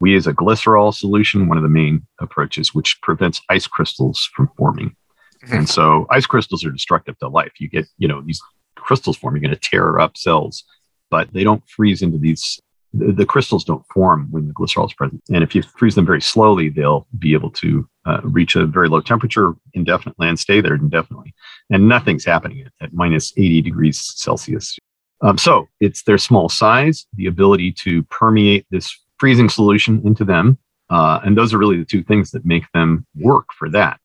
We 0.00 0.12
use 0.12 0.26
a 0.26 0.34
glycerol 0.34 0.92
solution, 0.94 1.48
one 1.48 1.56
of 1.56 1.62
the 1.62 1.68
main 1.68 2.06
approaches, 2.20 2.74
which 2.74 3.00
prevents 3.02 3.40
ice 3.48 3.66
crystals 3.66 4.28
from 4.34 4.50
forming. 4.56 4.96
Mm-hmm. 5.44 5.54
And 5.54 5.68
so 5.68 6.06
ice 6.10 6.26
crystals 6.26 6.64
are 6.64 6.70
destructive 6.70 7.18
to 7.18 7.28
life. 7.28 7.52
You 7.58 7.68
get, 7.68 7.86
you 7.98 8.08
know, 8.08 8.20
these 8.20 8.40
crystals 8.76 9.16
form, 9.16 9.34
you're 9.34 9.42
going 9.42 9.54
to 9.54 9.70
tear 9.70 9.98
up 9.98 10.16
cells, 10.16 10.64
but 11.10 11.32
they 11.32 11.44
don't 11.44 11.62
freeze 11.68 12.02
into 12.02 12.18
these 12.18 12.60
the, 12.94 13.12
the, 13.12 13.26
crystals 13.26 13.64
don't 13.64 13.86
form 13.86 14.28
when 14.30 14.46
the 14.48 14.54
glycerol 14.54 14.86
is 14.86 14.92
present. 14.92 15.22
And 15.32 15.42
if 15.42 15.54
you 15.54 15.62
freeze 15.62 15.94
them 15.94 16.06
very 16.06 16.20
slowly, 16.20 16.68
they'll 16.68 17.06
be 17.18 17.32
able 17.32 17.50
to 17.52 17.88
uh, 18.04 18.20
reach 18.22 18.56
a 18.56 18.66
very 18.66 18.88
low 18.88 19.00
temperature 19.00 19.54
indefinitely 19.74 20.28
and 20.28 20.38
stay 20.38 20.60
there 20.60 20.74
indefinitely. 20.74 21.34
And 21.70 21.88
nothing's 21.88 22.24
happening 22.24 22.62
at, 22.66 22.72
at 22.80 22.92
minus 22.92 23.32
80 23.36 23.62
degrees 23.62 23.98
Celsius. 24.00 24.78
Um, 25.22 25.38
so 25.38 25.68
it's 25.80 26.02
their 26.02 26.18
small 26.18 26.48
size, 26.48 27.06
the 27.14 27.26
ability 27.26 27.72
to 27.84 28.02
permeate 28.04 28.66
this 28.70 28.94
freezing 29.18 29.48
solution 29.48 30.02
into 30.04 30.24
them. 30.24 30.58
Uh, 30.90 31.20
and 31.24 31.38
those 31.38 31.54
are 31.54 31.58
really 31.58 31.78
the 31.78 31.84
two 31.84 32.02
things 32.02 32.32
that 32.32 32.44
make 32.44 32.64
them 32.74 33.06
work 33.14 33.46
for 33.56 33.70
that. 33.70 33.98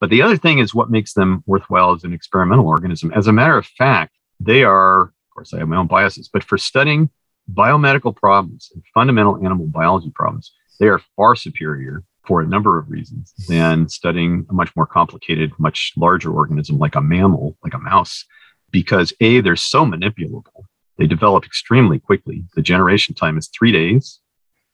But 0.00 0.10
the 0.10 0.22
other 0.22 0.36
thing 0.36 0.58
is 0.58 0.74
what 0.74 0.90
makes 0.90 1.12
them 1.14 1.42
worthwhile 1.46 1.92
as 1.92 2.04
an 2.04 2.12
experimental 2.12 2.66
organism. 2.66 3.12
As 3.12 3.26
a 3.26 3.32
matter 3.32 3.56
of 3.56 3.66
fact, 3.66 4.14
they 4.40 4.64
are, 4.64 5.02
of 5.02 5.10
course, 5.34 5.54
I 5.54 5.58
have 5.58 5.68
my 5.68 5.76
own 5.76 5.86
biases, 5.86 6.28
but 6.28 6.42
for 6.42 6.58
studying 6.58 7.10
biomedical 7.52 8.14
problems 8.14 8.70
and 8.74 8.82
fundamental 8.92 9.36
animal 9.44 9.66
biology 9.66 10.10
problems, 10.14 10.52
they 10.80 10.88
are 10.88 11.00
far 11.16 11.36
superior 11.36 12.04
for 12.26 12.40
a 12.40 12.46
number 12.46 12.78
of 12.78 12.90
reasons 12.90 13.32
than 13.48 13.88
studying 13.88 14.46
a 14.50 14.52
much 14.52 14.74
more 14.76 14.86
complicated, 14.86 15.52
much 15.58 15.92
larger 15.96 16.32
organism 16.32 16.78
like 16.78 16.96
a 16.96 17.00
mammal, 17.00 17.56
like 17.62 17.74
a 17.74 17.78
mouse, 17.78 18.24
because 18.72 19.12
A, 19.20 19.40
they're 19.40 19.56
so 19.56 19.84
manipulable. 19.84 20.64
They 20.98 21.06
develop 21.06 21.44
extremely 21.44 21.98
quickly. 21.98 22.44
The 22.54 22.62
generation 22.62 23.14
time 23.14 23.38
is 23.38 23.48
three 23.48 23.70
days. 23.70 24.20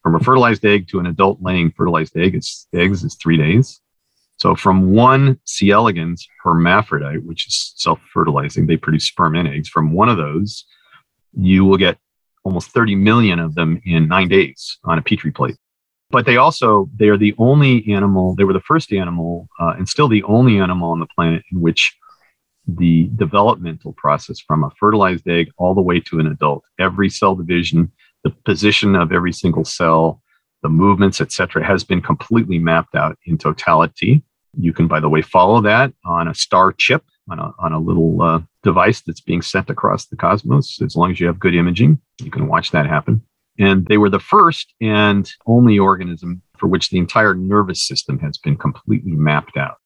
From 0.03 0.15
a 0.15 0.21
fertilized 0.21 0.65
egg 0.65 0.89
to 0.89 0.99
an 0.99 1.07
adult 1.07 1.43
laying 1.43 1.73
fertilized 1.73 2.17
egg, 2.17 2.35
it's, 2.35 2.67
eggs 2.73 3.05
is 3.05 3.17
three 3.17 3.37
days. 3.37 3.81
So 4.37 4.57
from 4.57 4.91
one 4.93 5.39
C. 5.45 5.71
elegans 5.71 6.27
hermaphrodite, 6.43 7.23
which 7.23 7.47
is 7.47 7.75
self-fertilizing, 7.77 8.67
they 8.67 8.77
produce 8.77 9.05
sperm 9.05 9.37
and 9.37 9.47
eggs. 9.47 9.69
From 9.69 9.93
one 9.93 10.09
of 10.09 10.17
those, 10.17 10.65
you 11.39 11.65
will 11.65 11.77
get 11.77 11.99
almost 12.45 12.71
30 12.71 12.97
million 12.97 13.39
of 13.39 13.55
them 13.55 13.81
in 13.85 14.09
nine 14.09 14.29
days 14.29 14.79
on 14.85 14.99
a 14.99 15.03
petri 15.03 15.31
plate. 15.31 15.57
But 16.11 16.27
they 16.27 16.37
also, 16.37 16.91
they 16.95 17.09
are 17.09 17.17
the 17.17 17.35
only 17.39 17.91
animal, 17.91 18.35
they 18.35 18.45
were 18.45 18.53
the 18.53 18.61
first 18.61 18.93
animal 18.93 19.49
uh, 19.59 19.75
and 19.79 19.89
still 19.89 20.09
the 20.09 20.23
only 20.25 20.59
animal 20.59 20.91
on 20.91 21.01
the 21.01 21.07
planet 21.07 21.43
in 21.51 21.61
which 21.61 21.97
the 22.67 23.11
developmental 23.17 23.93
process 23.95 24.39
from 24.39 24.63
a 24.63 24.71
fertilized 24.79 25.27
egg 25.27 25.51
all 25.57 25.75
the 25.75 25.81
way 25.81 26.01
to 26.01 26.21
an 26.21 26.27
adult, 26.27 26.65
every 26.79 27.09
cell 27.09 27.35
division, 27.35 27.91
the 28.25 28.31
position 28.31 28.95
of 28.95 29.13
every 29.13 29.33
single 29.33 29.65
cell, 29.65 30.23
the 30.63 30.69
movements, 30.69 31.21
etc., 31.21 31.65
has 31.65 31.83
been 31.83 32.01
completely 32.01 32.59
mapped 32.59 32.95
out 32.95 33.19
in 33.27 33.37
totality. 33.37 34.23
You 34.57 34.73
can, 34.73 34.87
by 34.87 35.01
the 35.01 35.09
way, 35.09 35.23
follow 35.23 35.61
that 35.63 35.93
on 36.05 36.29
a 36.29 36.35
star 36.35 36.73
chip 36.73 37.05
on 37.31 37.39
a, 37.39 37.53
on 37.59 37.73
a 37.73 37.81
little 37.81 38.21
uh, 38.21 38.41
device 38.63 39.01
that's 39.01 39.21
being 39.21 39.43
sent 39.43 39.71
across 39.71 40.07
the 40.07 40.17
cosmos. 40.17 40.81
As 40.83 40.97
long 40.97 41.11
as 41.11 41.21
you 41.21 41.27
have 41.27 41.39
good 41.39 41.55
imaging, 41.55 42.01
you 42.21 42.31
can 42.31 42.49
watch 42.49 42.71
that 42.71 42.87
happen. 42.87 43.23
And 43.59 43.87
they 43.87 43.99
were 43.99 44.11
the 44.11 44.21
first 44.21 44.73
and 44.81 45.31
only 45.47 45.79
organism 45.79 46.43
for 46.57 46.69
which 46.69 46.91
the 46.91 46.99
entire 46.99 47.35
nervous 47.35 47.83
system 47.87 48.19
has 48.21 48.39
been 48.39 48.57
completely 48.57 49.13
mapped 49.13 49.57
out. 49.57 49.77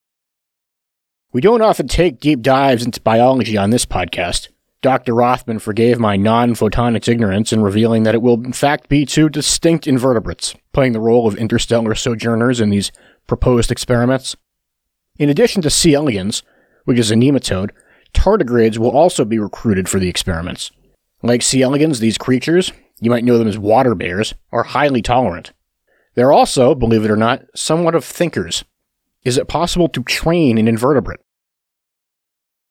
We 1.33 1.41
don't 1.41 1.63
often 1.63 1.89
take 1.89 2.21
deep 2.21 2.43
dives 2.43 2.85
into 2.85 3.01
biology 3.01 3.57
on 3.57 3.71
this 3.71 3.85
podcast. 3.85 4.49
Dr. 4.83 5.15
Rothman 5.15 5.59
forgave 5.59 5.99
my 5.99 6.17
non 6.17 6.55
photonics 6.55 7.09
ignorance 7.09 7.53
in 7.53 7.63
revealing 7.63 8.05
that 8.05 8.15
it 8.15 8.23
will, 8.23 8.43
in 8.45 8.53
fact, 8.53 8.89
be 8.89 9.05
two 9.05 9.29
distinct 9.29 9.87
invertebrates 9.87 10.55
playing 10.73 10.93
the 10.93 11.01
role 11.01 11.27
of 11.27 11.37
interstellar 11.37 11.95
sojourners 11.95 12.61
in 12.61 12.71
these 12.71 12.93
proposed 13.27 13.73
experiments. 13.73 14.37
In 15.19 15.29
addition 15.29 15.63
to 15.63 15.71
C. 15.71 15.95
elegans, 15.95 16.43
which 16.85 16.99
is 16.99 17.11
a 17.11 17.15
nematode, 17.15 17.71
tardigrades 18.17 18.79
will 18.79 18.91
also 18.91 19.25
be 19.25 19.39
recruited 19.39 19.89
for 19.89 20.01
the 20.01 20.09
experiments. 20.09 20.73
Like 21.23 21.43
C. 21.43 21.63
elegans, 21.63 22.01
these 22.01 22.19
creatures, 22.19 22.73
you 23.01 23.11
might 23.11 23.25
know 23.25 23.39
them 23.39 23.47
as 23.47 23.59
water 23.59 23.95
bears, 23.95 24.35
are 24.53 24.63
highly 24.63 25.03
tolerant. 25.03 25.53
They're 26.15 26.33
also, 26.33 26.75
believe 26.75 27.05
it 27.05 27.11
or 27.11 27.17
not, 27.17 27.45
somewhat 27.55 27.95
of 27.95 28.05
thinkers. 28.05 28.65
Is 29.23 29.37
it 29.37 29.49
possible 29.49 29.89
to 29.91 30.03
train 30.03 30.57
an 30.57 30.67
invertebrate? 30.67 31.21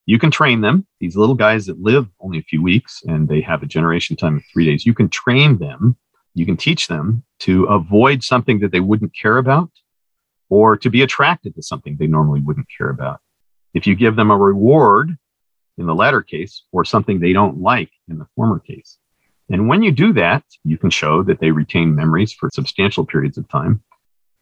You 0.07 0.17
can 0.19 0.31
train 0.31 0.61
them. 0.61 0.85
These 0.99 1.15
little 1.15 1.35
guys 1.35 1.65
that 1.67 1.79
live 1.79 2.07
only 2.19 2.39
a 2.39 2.43
few 2.43 2.61
weeks 2.61 3.01
and 3.05 3.27
they 3.27 3.41
have 3.41 3.61
a 3.61 3.67
generation 3.67 4.15
time 4.15 4.37
of 4.37 4.43
three 4.51 4.65
days. 4.65 4.85
You 4.85 4.93
can 4.93 5.09
train 5.09 5.57
them. 5.57 5.95
You 6.33 6.45
can 6.45 6.57
teach 6.57 6.87
them 6.87 7.23
to 7.39 7.65
avoid 7.65 8.23
something 8.23 8.59
that 8.59 8.71
they 8.71 8.79
wouldn't 8.79 9.15
care 9.15 9.37
about 9.37 9.69
or 10.49 10.77
to 10.77 10.89
be 10.89 11.01
attracted 11.01 11.55
to 11.55 11.61
something 11.61 11.97
they 11.97 12.07
normally 12.07 12.41
wouldn't 12.41 12.67
care 12.75 12.89
about. 12.89 13.19
If 13.73 13.85
you 13.85 13.95
give 13.95 14.15
them 14.15 14.31
a 14.31 14.37
reward 14.37 15.17
in 15.77 15.85
the 15.85 15.95
latter 15.95 16.21
case 16.21 16.63
or 16.71 16.85
something 16.85 17.19
they 17.19 17.33
don't 17.33 17.61
like 17.61 17.91
in 18.09 18.17
the 18.17 18.27
former 18.35 18.59
case. 18.59 18.97
And 19.49 19.67
when 19.67 19.83
you 19.83 19.91
do 19.91 20.13
that, 20.13 20.43
you 20.63 20.77
can 20.77 20.89
show 20.89 21.21
that 21.23 21.39
they 21.39 21.51
retain 21.51 21.95
memories 21.95 22.33
for 22.33 22.49
substantial 22.51 23.05
periods 23.05 23.37
of 23.37 23.47
time. 23.47 23.83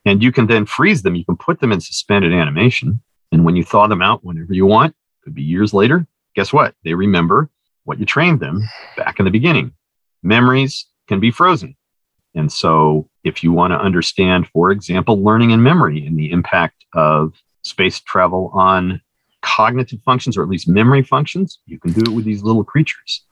And 0.05 0.21
you 0.21 0.31
can 0.31 0.47
then 0.47 0.65
freeze 0.65 1.01
them. 1.01 1.15
You 1.15 1.25
can 1.25 1.37
put 1.37 1.59
them 1.59 1.71
in 1.71 1.81
suspended 1.81 2.33
animation. 2.33 3.01
And 3.31 3.43
when 3.43 3.55
you 3.55 3.63
thaw 3.63 3.87
them 3.87 4.01
out 4.01 4.23
whenever 4.23 4.53
you 4.53 4.65
want, 4.65 4.95
could 5.23 5.33
be 5.33 5.41
years 5.41 5.73
later, 5.73 6.05
guess 6.35 6.53
what? 6.53 6.75
They 6.83 6.93
remember 6.93 7.49
what 7.85 7.99
you 7.99 8.05
trained 8.05 8.39
them 8.39 8.61
back 8.97 9.19
in 9.19 9.25
the 9.25 9.31
beginning. 9.31 9.73
Memories 10.21 10.85
can 11.07 11.19
be 11.19 11.31
frozen. 11.31 11.75
And 12.35 12.51
so, 12.51 13.09
if 13.23 13.43
you 13.43 13.51
want 13.51 13.71
to 13.71 13.79
understand, 13.79 14.47
for 14.47 14.71
example, 14.71 15.23
learning 15.23 15.51
and 15.51 15.63
memory 15.63 16.05
and 16.05 16.17
the 16.17 16.31
impact 16.31 16.83
of 16.93 17.33
space 17.61 17.99
travel 17.99 18.51
on 18.53 19.01
cognitive 19.43 20.01
functions 20.03 20.35
or 20.35 20.41
at 20.41 20.49
least 20.49 20.67
memory 20.67 21.03
functions, 21.03 21.59
you 21.65 21.79
can 21.79 21.91
do 21.91 22.01
it 22.01 22.15
with 22.15 22.25
these 22.25 22.41
little 22.41 22.63
creatures. 22.63 23.23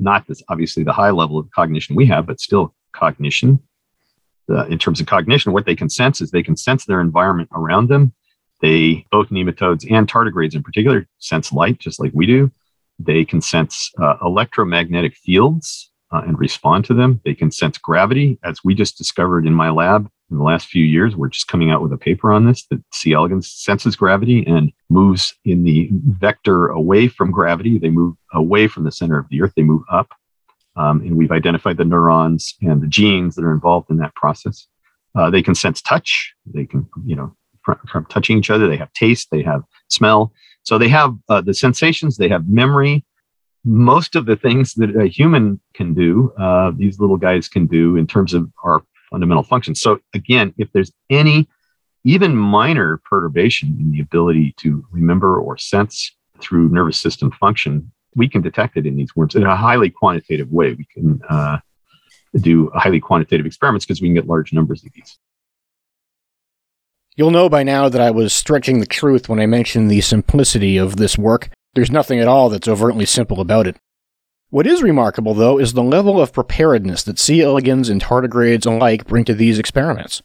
Not 0.00 0.26
this, 0.26 0.42
obviously, 0.48 0.82
the 0.82 0.92
high 0.92 1.10
level 1.10 1.38
of 1.38 1.48
cognition 1.52 1.94
we 1.94 2.06
have, 2.06 2.26
but 2.26 2.40
still 2.40 2.74
cognition. 2.92 3.60
Uh, 4.50 4.66
in 4.66 4.78
terms 4.78 5.00
of 5.00 5.06
cognition, 5.06 5.52
what 5.52 5.66
they 5.66 5.76
can 5.76 5.88
sense 5.88 6.20
is 6.20 6.30
they 6.30 6.42
can 6.42 6.56
sense 6.56 6.84
their 6.84 7.00
environment 7.00 7.48
around 7.54 7.88
them. 7.88 8.12
They, 8.60 9.06
both 9.12 9.28
nematodes 9.28 9.86
and 9.90 10.10
tardigrades 10.10 10.54
in 10.54 10.62
particular, 10.62 11.06
sense 11.18 11.52
light 11.52 11.78
just 11.78 12.00
like 12.00 12.10
we 12.14 12.26
do. 12.26 12.50
They 12.98 13.24
can 13.24 13.40
sense 13.40 13.92
uh, 14.02 14.16
electromagnetic 14.22 15.14
fields 15.14 15.90
uh, 16.10 16.22
and 16.26 16.38
respond 16.38 16.84
to 16.86 16.94
them. 16.94 17.20
They 17.24 17.34
can 17.34 17.50
sense 17.50 17.78
gravity, 17.78 18.38
as 18.42 18.58
we 18.64 18.74
just 18.74 18.98
discovered 18.98 19.46
in 19.46 19.54
my 19.54 19.70
lab 19.70 20.10
in 20.30 20.38
the 20.38 20.44
last 20.44 20.68
few 20.68 20.84
years. 20.84 21.16
We're 21.16 21.28
just 21.28 21.48
coming 21.48 21.70
out 21.70 21.82
with 21.82 21.92
a 21.92 21.98
paper 21.98 22.32
on 22.32 22.46
this 22.46 22.66
that 22.66 22.82
C. 22.92 23.12
elegans 23.12 23.50
senses 23.50 23.96
gravity 23.96 24.44
and 24.46 24.72
moves 24.88 25.34
in 25.44 25.64
the 25.64 25.88
vector 25.92 26.68
away 26.68 27.08
from 27.08 27.30
gravity. 27.30 27.78
They 27.78 27.90
move 27.90 28.16
away 28.32 28.68
from 28.68 28.84
the 28.84 28.92
center 28.92 29.18
of 29.18 29.28
the 29.28 29.42
earth, 29.42 29.52
they 29.56 29.62
move 29.62 29.82
up. 29.90 30.12
Um, 30.76 31.00
and 31.00 31.16
we've 31.16 31.32
identified 31.32 31.76
the 31.76 31.84
neurons 31.84 32.54
and 32.62 32.80
the 32.80 32.86
genes 32.86 33.34
that 33.34 33.44
are 33.44 33.52
involved 33.52 33.90
in 33.90 33.98
that 33.98 34.14
process. 34.14 34.66
Uh, 35.14 35.28
they 35.28 35.42
can 35.42 35.54
sense 35.54 35.82
touch. 35.82 36.32
They 36.46 36.64
can, 36.64 36.88
you 37.04 37.16
know, 37.16 37.34
from, 37.64 37.78
from, 37.90 38.06
touching 38.06 38.38
each 38.38 38.50
other, 38.50 38.68
they 38.68 38.76
have 38.76 38.92
taste, 38.92 39.28
they 39.30 39.42
have 39.42 39.62
smell. 39.88 40.32
So 40.62 40.78
they 40.78 40.88
have 40.88 41.16
uh, 41.28 41.40
the 41.40 41.54
sensations, 41.54 42.16
they 42.16 42.28
have 42.28 42.48
memory. 42.48 43.04
Most 43.64 44.16
of 44.16 44.24
the 44.24 44.36
things 44.36 44.74
that 44.74 44.96
a 44.96 45.06
human 45.06 45.60
can 45.74 45.92
do, 45.92 46.32
uh, 46.38 46.72
these 46.74 46.98
little 47.00 47.18
guys 47.18 47.48
can 47.48 47.66
do 47.66 47.96
in 47.96 48.06
terms 48.06 48.32
of 48.32 48.50
our 48.64 48.82
fundamental 49.10 49.42
functions. 49.42 49.80
So 49.80 50.00
again, 50.14 50.54
if 50.58 50.70
there's 50.72 50.92
any 51.10 51.48
even 52.04 52.34
minor 52.34 53.00
perturbation 53.08 53.76
in 53.78 53.92
the 53.92 54.00
ability 54.00 54.54
to 54.58 54.84
remember 54.90 55.38
or 55.38 55.58
sense 55.58 56.16
through 56.40 56.68
nervous 56.70 56.98
system 56.98 57.30
function, 57.32 57.92
we 58.14 58.28
can 58.28 58.40
detect 58.40 58.76
it 58.76 58.86
in 58.86 58.96
these 58.96 59.14
worms 59.14 59.34
in 59.34 59.44
a 59.44 59.56
highly 59.56 59.90
quantitative 59.90 60.50
way. 60.50 60.72
We 60.72 60.86
can 60.86 61.20
uh, 61.28 61.58
do 62.40 62.70
highly 62.74 63.00
quantitative 63.00 63.46
experiments 63.46 63.84
because 63.84 64.00
we 64.00 64.08
can 64.08 64.14
get 64.14 64.26
large 64.26 64.52
numbers 64.52 64.84
of 64.84 64.92
these. 64.92 65.18
You'll 67.16 67.30
know 67.30 67.48
by 67.48 67.64
now 67.64 67.88
that 67.88 68.00
I 68.00 68.10
was 68.10 68.32
stretching 68.32 68.80
the 68.80 68.86
truth 68.86 69.28
when 69.28 69.40
I 69.40 69.46
mentioned 69.46 69.90
the 69.90 70.00
simplicity 70.00 70.76
of 70.76 70.96
this 70.96 71.18
work. 71.18 71.50
There's 71.74 71.90
nothing 71.90 72.18
at 72.18 72.28
all 72.28 72.48
that's 72.48 72.68
overtly 72.68 73.04
simple 73.04 73.40
about 73.40 73.66
it. 73.66 73.76
What 74.50 74.66
is 74.66 74.82
remarkable, 74.82 75.32
though, 75.34 75.60
is 75.60 75.74
the 75.74 75.82
level 75.82 76.20
of 76.20 76.32
preparedness 76.32 77.04
that 77.04 77.20
C. 77.20 77.40
elegans 77.40 77.88
and 77.88 78.02
tardigrades 78.02 78.66
alike 78.66 79.06
bring 79.06 79.24
to 79.26 79.34
these 79.34 79.60
experiments. 79.60 80.22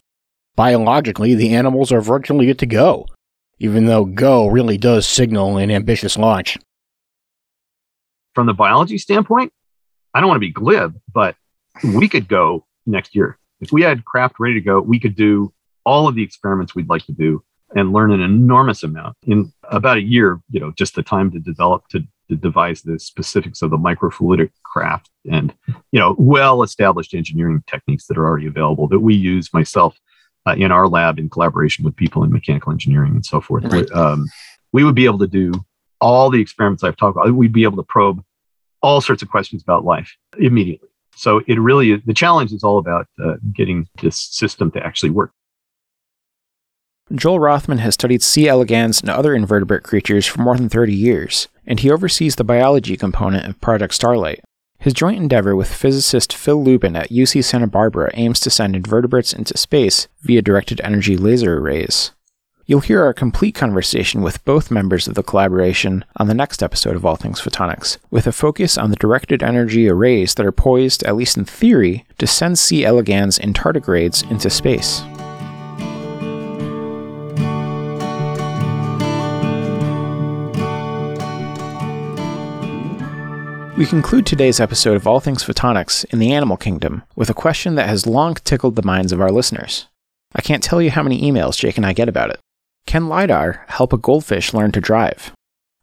Biologically, 0.56 1.36
the 1.36 1.54
animals 1.54 1.92
are 1.92 2.02
virtually 2.02 2.48
good 2.48 2.58
to 2.58 2.66
go, 2.66 3.06
even 3.60 3.86
though 3.86 4.04
go 4.04 4.48
really 4.48 4.80
does 4.80 5.06
signal 5.06 5.58
an 5.58 5.70
ambitious 5.70 6.18
launch. 6.18 6.58
From 8.34 8.48
the 8.48 8.54
biology 8.56 8.98
standpoint, 8.98 9.54
I 10.16 10.22
don't 10.22 10.28
want 10.28 10.38
to 10.38 10.48
be 10.48 10.52
glib, 10.52 11.00
but 11.14 11.36
we 11.84 12.10
could 12.10 12.28
go 12.28 12.66
next 12.88 13.16
year. 13.16 13.38
If 13.62 13.72
we 13.72 13.84
had 13.84 14.06
craft 14.06 14.38
ready 14.40 14.56
to 14.56 14.62
go, 14.62 14.82
we 14.82 15.00
could 15.00 15.16
do 15.16 15.54
all 15.86 16.08
of 16.08 16.16
the 16.16 16.24
experiments 16.24 16.74
we'd 16.74 16.90
like 16.90 17.06
to 17.06 17.12
do 17.12 17.44
and 17.76 17.94
learn 17.94 18.12
an 18.12 18.22
enormous 18.22 18.82
amount 18.82 19.18
in 19.28 19.54
about 19.64 19.98
a 19.98 20.02
year. 20.02 20.42
You 20.50 20.62
know, 20.62 20.72
just 20.72 20.96
the 20.96 21.04
time 21.04 21.30
to 21.32 21.40
develop 21.40 21.88
to, 21.90 22.02
to 22.30 22.36
devise 22.36 22.82
the 22.82 23.00
specifics 23.00 23.62
of 23.62 23.70
the 23.70 23.78
microfluidic 23.78 24.52
craft 24.64 25.10
and 25.30 25.54
you 25.92 26.00
know 26.00 26.16
well 26.18 26.64
established 26.64 27.14
engineering 27.14 27.64
techniques 27.68 28.08
that 28.08 28.18
are 28.18 28.26
already 28.26 28.48
available 28.48 28.88
that 28.88 29.00
we 29.00 29.14
use 29.14 29.54
myself 29.54 29.98
uh, 30.48 30.56
in 30.58 30.72
our 30.72 30.88
lab 30.88 31.20
in 31.20 31.30
collaboration 31.30 31.84
with 31.84 31.96
people 31.96 32.24
in 32.24 32.32
mechanical 32.32 32.72
engineering 32.72 33.14
and 33.14 33.26
so 33.26 33.42
forth. 33.42 33.64
Right. 33.66 33.90
Um, 33.92 34.28
we 34.72 34.84
would 34.84 34.96
be 34.96 35.06
able 35.06 35.20
to 35.20 35.28
do 35.28 35.54
all 36.02 36.30
the 36.30 36.42
experiments 36.42 36.84
I've 36.84 36.98
talked 36.98 37.18
about. 37.18 37.32
We'd 37.34 37.54
be 37.54 37.64
able 37.64 37.78
to 37.78 37.84
probe 37.84 38.24
all 38.82 39.02
sorts 39.02 39.24
of 39.24 39.30
questions 39.30 39.64
about 39.64 39.86
life 39.86 40.16
immediately. 40.38 40.90
So 41.16 41.42
it 41.48 41.60
really 41.60 41.96
the 41.96 42.14
challenge 42.14 42.52
is 42.52 42.64
all 42.64 42.78
about 42.78 43.08
uh, 43.24 43.36
getting 43.54 43.88
this 44.02 44.18
system 44.18 44.70
to 44.72 44.86
actually 44.86 45.12
work. 45.12 45.32
Joel 47.14 47.40
Rothman 47.40 47.78
has 47.78 47.94
studied 47.94 48.24
C. 48.24 48.48
elegans 48.48 49.00
and 49.00 49.12
other 49.12 49.36
invertebrate 49.36 49.84
creatures 49.84 50.26
for 50.26 50.42
more 50.42 50.58
than 50.58 50.70
30 50.70 50.92
years, 50.92 51.48
and 51.68 51.80
he 51.80 51.92
oversees 51.92 52.36
the 52.36 52.44
biology 52.44 52.98
component 52.98 53.46
of 53.46 53.62
Project 53.62 53.94
Starlight. 53.94 54.44
His 54.80 54.94
joint 54.94 55.22
endeavor 55.22 55.56
with 55.56 55.72
physicist 55.72 56.34
Phil 56.34 56.64
Lubin 56.64 56.96
at 56.96 57.12
UC 57.12 57.44
Santa 57.44 57.68
Barbara 57.68 58.10
aims 58.16 58.40
to 58.40 58.50
send 58.50 58.76
invertebrates 58.76 59.34
into 59.34 59.56
space 59.56 60.08
via 60.22 60.42
directed 60.42 60.82
energy 60.82 61.16
laser 61.16 61.60
arrays. 61.60 62.12
You'll 62.66 62.80
hear 62.80 63.04
our 63.04 63.14
complete 63.14 63.54
conversation 63.54 64.24
with 64.24 64.44
both 64.44 64.72
members 64.72 65.08
of 65.08 65.14
the 65.14 65.22
collaboration 65.22 66.04
on 66.18 66.26
the 66.26 66.34
next 66.34 66.64
episode 66.64 66.96
of 66.96 67.06
All 67.06 67.16
Things 67.16 67.40
Photonics, 67.40 68.00
with 68.10 68.26
a 68.26 68.32
focus 68.32 68.80
on 68.80 68.90
the 68.90 68.96
directed 68.96 69.44
energy 69.44 69.88
arrays 69.88 70.34
that 70.34 70.46
are 70.46 70.52
poised, 70.52 71.04
at 71.04 71.16
least 71.16 71.38
in 71.38 71.46
theory, 71.46 72.04
to 72.18 72.26
send 72.26 72.58
C. 72.58 72.84
elegans 72.84 73.38
and 73.38 73.54
tardigrades 73.54 74.28
into 74.32 74.50
space. 74.50 75.04
We 83.78 83.86
conclude 83.86 84.26
today's 84.26 84.62
episode 84.62 84.96
of 84.96 85.06
All 85.06 85.20
Things 85.20 85.44
Photonics 85.44 86.06
in 86.14 86.20
the 86.20 86.32
animal 86.32 86.56
kingdom 86.56 87.04
with 87.18 87.30
a 87.30 87.34
question 87.34 87.76
that 87.76 87.90
has 87.90 88.08
long 88.08 88.36
tickled 88.36 88.78
the 88.78 88.86
minds 88.86 89.12
of 89.12 89.20
our 89.20 89.34
listeners. 89.34 89.88
I 90.34 90.42
can't 90.42 90.64
tell 90.64 90.82
you 90.82 90.92
how 90.92 91.04
many 91.04 91.22
emails 91.22 91.58
Jake 91.58 91.76
and 91.76 91.86
I 91.86 91.92
get 91.92 92.08
about 92.08 92.30
it. 92.30 92.40
Can 92.88 93.10
LiDAR 93.10 93.66
help 93.68 93.92
a 93.92 93.98
goldfish 93.98 94.54
learn 94.54 94.72
to 94.72 94.80
drive? 94.80 95.34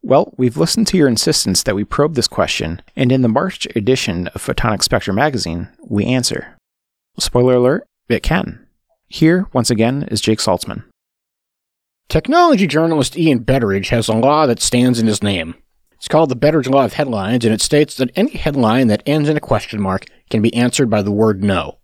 Well, 0.01 0.33
we've 0.39 0.57
listened 0.57 0.87
to 0.87 0.97
your 0.97 1.07
insistence 1.07 1.63
that 1.65 1.75
we 1.75 1.85
probe 1.85 2.15
this 2.15 2.29
question, 2.29 2.81
and 2.97 3.13
in 3.13 3.21
the 3.21 3.29
March 3.29 3.67
edition 3.77 4.29
of 4.29 4.43
Photonics 4.43 4.85
Spectra 4.85 5.13
magazine, 5.13 5.69
we 5.85 6.07
answer. 6.07 6.57
Spoiler 7.19 7.57
alert, 7.57 7.87
it 8.09 8.23
can. 8.23 8.67
Here, 9.09 9.49
once 9.53 9.69
again, 9.69 10.05
is 10.05 10.23
Jake 10.23 10.39
Saltzman. 10.39 10.85
Technology 12.09 12.67
journalist 12.67 13.19
Ian 13.19 13.41
Betteridge 13.45 13.91
has 13.91 14.09
a 14.09 14.15
law 14.15 14.47
that 14.47 14.63
stands 14.63 14.99
in 14.99 15.07
his 15.07 15.23
name. 15.23 15.57
It's 16.03 16.09
called 16.09 16.31
the 16.31 16.35
Betteridge's 16.37 16.69
Law 16.69 16.85
of 16.85 16.95
Headlines, 16.95 17.45
and 17.45 17.55
it 17.55 17.61
states 17.61 17.95
that 17.95 18.11
any 18.17 18.33
headline 18.33 18.89
that 18.89 19.05
ends 19.07 19.29
in 19.29 19.37
a 19.37 19.41
question 19.41 19.81
mark 19.81 20.07
can 20.31 20.43
be 20.43 20.53
answered 20.53 20.91
by 20.91 21.01
the 21.01 21.13
word 21.13 21.45
no. 21.45 21.79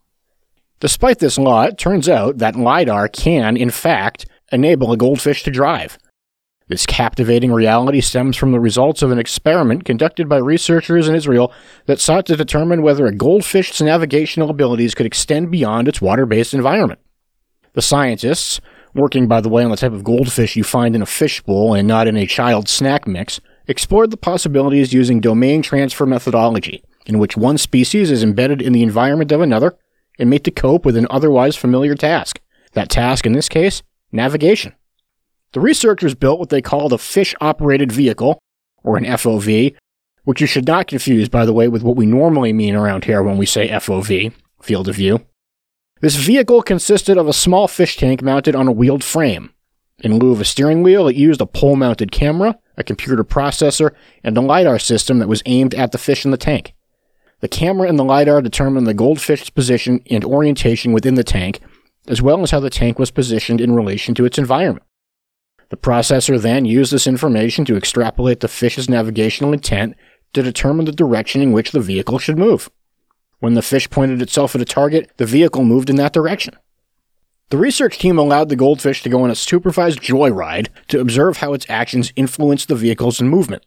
Despite 0.81 1.21
this 1.21 1.39
law, 1.39 1.63
it 1.63 1.79
turns 1.79 2.09
out 2.09 2.39
that 2.39 2.57
LiDAR 2.57 3.07
can, 3.11 3.57
in 3.57 3.71
fact, 3.71 4.27
enable 4.51 4.91
a 4.91 4.97
goldfish 4.97 5.45
to 5.45 5.53
drive. 5.53 5.99
This 6.67 6.85
captivating 6.85 7.53
reality 7.53 8.01
stems 8.01 8.37
from 8.37 8.51
the 8.51 8.59
results 8.59 9.03
of 9.03 9.13
an 9.13 9.21
experiment 9.21 9.85
conducted 9.85 10.29
by 10.29 10.39
researchers 10.39 11.07
in 11.07 11.15
Israel 11.15 11.53
that 11.87 12.01
sought 12.01 12.27
to 12.27 12.35
determine 12.35 12.83
whether 12.83 13.07
a 13.07 13.15
goldfish's 13.15 13.81
navigational 13.81 14.51
abilities 14.51 14.97
could 14.97 15.07
extend 15.07 15.53
beyond 15.53 15.87
its 15.87 16.01
water 16.01 16.27
based 16.27 16.55
environment. 16.55 16.99
The 17.75 17.83
scientists, 17.83 18.61
working 18.97 19.29
by 19.29 19.41
the 19.41 19.49
way 19.49 19.63
on 19.63 19.71
the 19.71 19.77
type 19.77 19.93
of 19.93 20.03
goldfish 20.03 20.57
you 20.57 20.65
find 20.65 20.97
in 20.97 21.03
a 21.03 21.07
fishbowl 21.07 21.75
and 21.75 21.87
not 21.87 22.09
in 22.09 22.17
a 22.17 22.27
child's 22.27 22.73
snack 22.73 23.07
mix, 23.07 23.41
explored 23.69 24.11
the 24.11 24.17
possibilities 24.17 24.93
using 24.93 25.21
domain 25.21 25.63
transfer 25.63 26.07
methodology, 26.07 26.83
in 27.07 27.19
which 27.19 27.37
one 27.37 27.59
species 27.59 28.11
is 28.11 28.25
embedded 28.25 28.61
in 28.61 28.73
the 28.73 28.83
environment 28.83 29.31
of 29.31 29.41
another 29.41 29.77
and 30.19 30.29
made 30.29 30.45
to 30.45 30.51
cope 30.51 30.85
with 30.85 30.97
an 30.97 31.07
otherwise 31.11 31.55
familiar 31.55 31.95
task. 31.95 32.41
That 32.73 32.89
task, 32.89 33.25
in 33.27 33.33
this 33.33 33.49
case, 33.49 33.83
navigation. 34.11 34.75
The 35.53 35.61
researchers 35.61 36.15
built 36.15 36.41
what 36.41 36.49
they 36.49 36.61
called 36.61 36.93
a 36.93 36.99
fish 36.99 37.35
operated 37.41 37.93
vehicle, 37.93 38.39
or 38.83 38.97
an 38.97 39.05
FOV, 39.05 39.75
which 40.25 40.41
you 40.41 40.47
should 40.47 40.67
not 40.67 40.87
confuse, 40.87 41.29
by 41.29 41.47
the 41.47 41.53
way, 41.53 41.69
with 41.69 41.83
what 41.83 41.97
we 41.97 42.07
normally 42.07 42.53
mean 42.53 42.75
around 42.75 43.05
here 43.05 43.23
when 43.23 43.39
we 43.39 43.47
say 43.47 43.69
FOV, 43.69 44.33
field 44.61 44.89
of 44.89 44.97
view. 44.97 45.25
This 46.01 46.17
vehicle 46.17 46.63
consisted 46.63 47.17
of 47.17 47.27
a 47.27 47.33
small 47.33 47.67
fish 47.67 47.97
tank 47.97 48.23
mounted 48.23 48.55
on 48.55 48.69
a 48.69 48.73
wheeled 48.73 49.03
frame. 49.03 49.51
In 50.01 50.19
lieu 50.19 50.33
of 50.33 50.41
a 50.41 50.45
steering 50.45 50.83
wheel, 50.83 51.09
it 51.09 51.17
used 51.17 51.41
a 51.41 51.47
pole 51.47 51.77
mounted 51.77 52.13
camera, 52.13 52.57
a 52.79 52.85
computer 52.85 53.23
processor, 53.23 53.91
and 54.25 54.37
a 54.39 54.41
LiDAR 54.41 54.79
system 54.79 55.19
that 55.19 55.29
was 55.29 55.43
aimed 55.45 55.75
at 55.75 55.93
the 55.93 55.99
fish 55.99 56.25
in 56.25 56.31
the 56.31 56.39
tank. 56.39 56.75
The 57.41 57.49
camera 57.49 57.89
and 57.89 57.99
the 57.99 58.05
LiDAR 58.05 58.41
determined 58.41 58.87
the 58.87 58.95
goldfish's 58.95 59.51
position 59.51 60.01
and 60.11 60.25
orientation 60.25 60.93
within 60.93 61.15
the 61.15 61.25
tank, 61.25 61.61
as 62.09 62.23
well 62.23 62.43
as 62.43 62.51
how 62.51 62.61
the 62.61 62.71
tank 62.71 62.99
was 62.99 63.11
positioned 63.11 63.61
in 63.61 63.75
relation 63.75 64.15
to 64.15 64.25
its 64.25 64.39
environment. 64.39 64.85
The 65.69 65.77
processor 65.77 66.41
then 66.41 66.65
used 66.65 66.93
this 66.93 67.07
information 67.07 67.65
to 67.67 67.77
extrapolate 67.77 68.41
the 68.41 68.49
fish's 68.49 68.89
navigational 68.89 69.53
intent 69.53 69.95
to 70.33 70.43
determine 70.43 70.87
the 70.87 70.93
direction 70.93 71.43
in 71.43 71.53
which 71.53 71.73
the 71.73 71.81
vehicle 71.81 72.19
should 72.19 72.39
move. 72.39 72.71
When 73.41 73.55
the 73.55 73.63
fish 73.63 73.89
pointed 73.91 74.23
itself 74.23 74.55
at 74.55 74.61
a 74.61 74.65
target, 74.65 75.13
the 75.17 75.27
vehicle 75.27 75.65
moved 75.65 75.91
in 75.91 75.97
that 75.97 76.13
direction. 76.13 76.57
The 77.51 77.57
research 77.57 77.99
team 77.99 78.19
allowed 78.19 78.51
the 78.51 78.57
goldfish 78.57 79.03
to 79.03 79.09
go 79.09 79.23
on 79.23 79.31
a 79.31 79.35
supervised 79.35 80.01
joyride 80.01 80.69
to 80.89 81.01
observe 81.01 81.39
how 81.39 81.55
its 81.55 81.65
actions 81.71 82.13
influenced 82.15 82.69
the 82.69 82.75
vehicles 82.75 83.23
movement. 83.23 83.65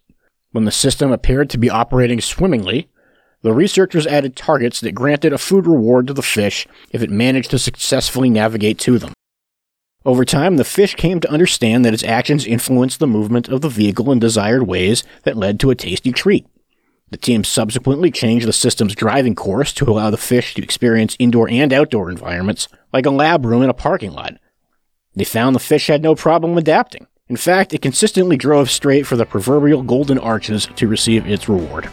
When 0.51 0.65
the 0.65 0.71
system 0.71 1.11
appeared 1.11 1.49
to 1.49 1.57
be 1.57 1.69
operating 1.69 2.21
swimmingly, 2.21 2.89
the 3.41 3.53
researchers 3.53 4.05
added 4.05 4.35
targets 4.35 4.81
that 4.81 4.91
granted 4.91 5.33
a 5.33 5.39
food 5.39 5.65
reward 5.65 6.05
to 6.07 6.13
the 6.13 6.21
fish 6.21 6.67
if 6.91 7.01
it 7.01 7.09
managed 7.09 7.49
to 7.51 7.57
successfully 7.57 8.29
navigate 8.29 8.77
to 8.79 8.99
them. 8.99 9.13
Over 10.05 10.25
time, 10.25 10.57
the 10.57 10.63
fish 10.63 10.93
came 10.93 11.19
to 11.19 11.31
understand 11.31 11.83
that 11.83 11.93
its 11.93 12.03
actions 12.03 12.45
influenced 12.45 12.99
the 12.99 13.07
movement 13.07 13.49
of 13.49 13.61
the 13.61 13.69
vehicle 13.69 14.11
in 14.11 14.19
desired 14.19 14.67
ways 14.67 15.03
that 15.23 15.37
led 15.37 15.59
to 15.59 15.71
a 15.71 15.75
tasty 15.75 16.11
treat. 16.11 16.45
The 17.11 17.17
team 17.17 17.43
subsequently 17.43 18.09
changed 18.09 18.47
the 18.47 18.53
system's 18.53 18.95
driving 18.95 19.35
course 19.35 19.73
to 19.73 19.85
allow 19.85 20.09
the 20.09 20.17
fish 20.17 20.53
to 20.53 20.63
experience 20.63 21.17
indoor 21.19 21.49
and 21.49 21.73
outdoor 21.73 22.09
environments, 22.09 22.69
like 22.93 23.05
a 23.05 23.11
lab 23.11 23.45
room 23.45 23.61
in 23.63 23.69
a 23.69 23.73
parking 23.73 24.13
lot. 24.13 24.35
They 25.13 25.25
found 25.25 25.53
the 25.53 25.59
fish 25.59 25.87
had 25.87 26.01
no 26.01 26.15
problem 26.15 26.57
adapting. 26.57 27.07
In 27.27 27.35
fact, 27.35 27.73
it 27.73 27.81
consistently 27.81 28.37
drove 28.37 28.71
straight 28.71 29.05
for 29.05 29.17
the 29.17 29.25
proverbial 29.25 29.83
golden 29.83 30.19
arches 30.19 30.69
to 30.77 30.87
receive 30.87 31.27
its 31.27 31.49
reward. 31.49 31.89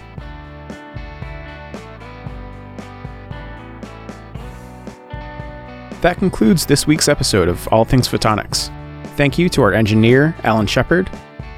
That 6.00 6.18
concludes 6.18 6.64
this 6.64 6.87
week's 6.87 7.09
episode 7.09 7.48
of 7.48 7.66
All 7.68 7.85
Things 7.85 8.07
Photonics. 8.07 8.72
Thank 9.16 9.37
you 9.37 9.48
to 9.48 9.62
our 9.62 9.72
engineer, 9.72 10.37
Alan 10.44 10.68
Shepard, 10.68 11.11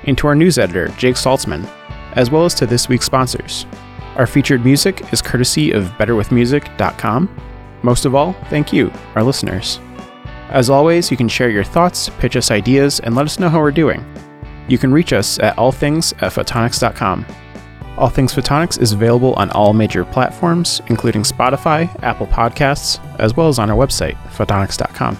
and 0.04 0.16
to 0.16 0.28
our 0.28 0.34
news 0.34 0.56
editor, 0.56 0.88
Jake 0.96 1.16
Saltzman, 1.16 1.68
as 2.12 2.30
well 2.30 2.44
as 2.44 2.54
to 2.54 2.66
this 2.66 2.88
week's 2.88 3.06
sponsors. 3.06 3.66
Our 4.16 4.26
featured 4.26 4.64
music 4.64 5.12
is 5.12 5.22
courtesy 5.22 5.72
of 5.72 5.84
betterwithmusic.com. 5.92 7.40
Most 7.82 8.04
of 8.04 8.14
all, 8.14 8.32
thank 8.50 8.72
you, 8.72 8.92
our 9.14 9.22
listeners. 9.22 9.80
As 10.50 10.68
always, 10.68 11.10
you 11.10 11.16
can 11.16 11.28
share 11.28 11.50
your 11.50 11.64
thoughts, 11.64 12.10
pitch 12.18 12.36
us 12.36 12.50
ideas, 12.50 13.00
and 13.00 13.14
let 13.14 13.26
us 13.26 13.38
know 13.38 13.48
how 13.48 13.60
we're 13.60 13.70
doing. 13.70 14.04
You 14.68 14.78
can 14.78 14.92
reach 14.92 15.12
us 15.12 15.38
at 15.38 15.56
allthings 15.56 16.12
at 16.22 16.32
photonics.com. 16.32 17.24
All 17.96 18.08
Things 18.08 18.34
Photonics 18.34 18.80
is 18.80 18.92
available 18.92 19.34
on 19.34 19.50
all 19.50 19.72
major 19.72 20.04
platforms, 20.04 20.80
including 20.86 21.22
Spotify, 21.22 21.88
Apple 22.02 22.26
Podcasts, 22.26 22.98
as 23.18 23.36
well 23.36 23.48
as 23.48 23.58
on 23.58 23.70
our 23.70 23.76
website, 23.76 24.16
photonics.com. 24.28 25.18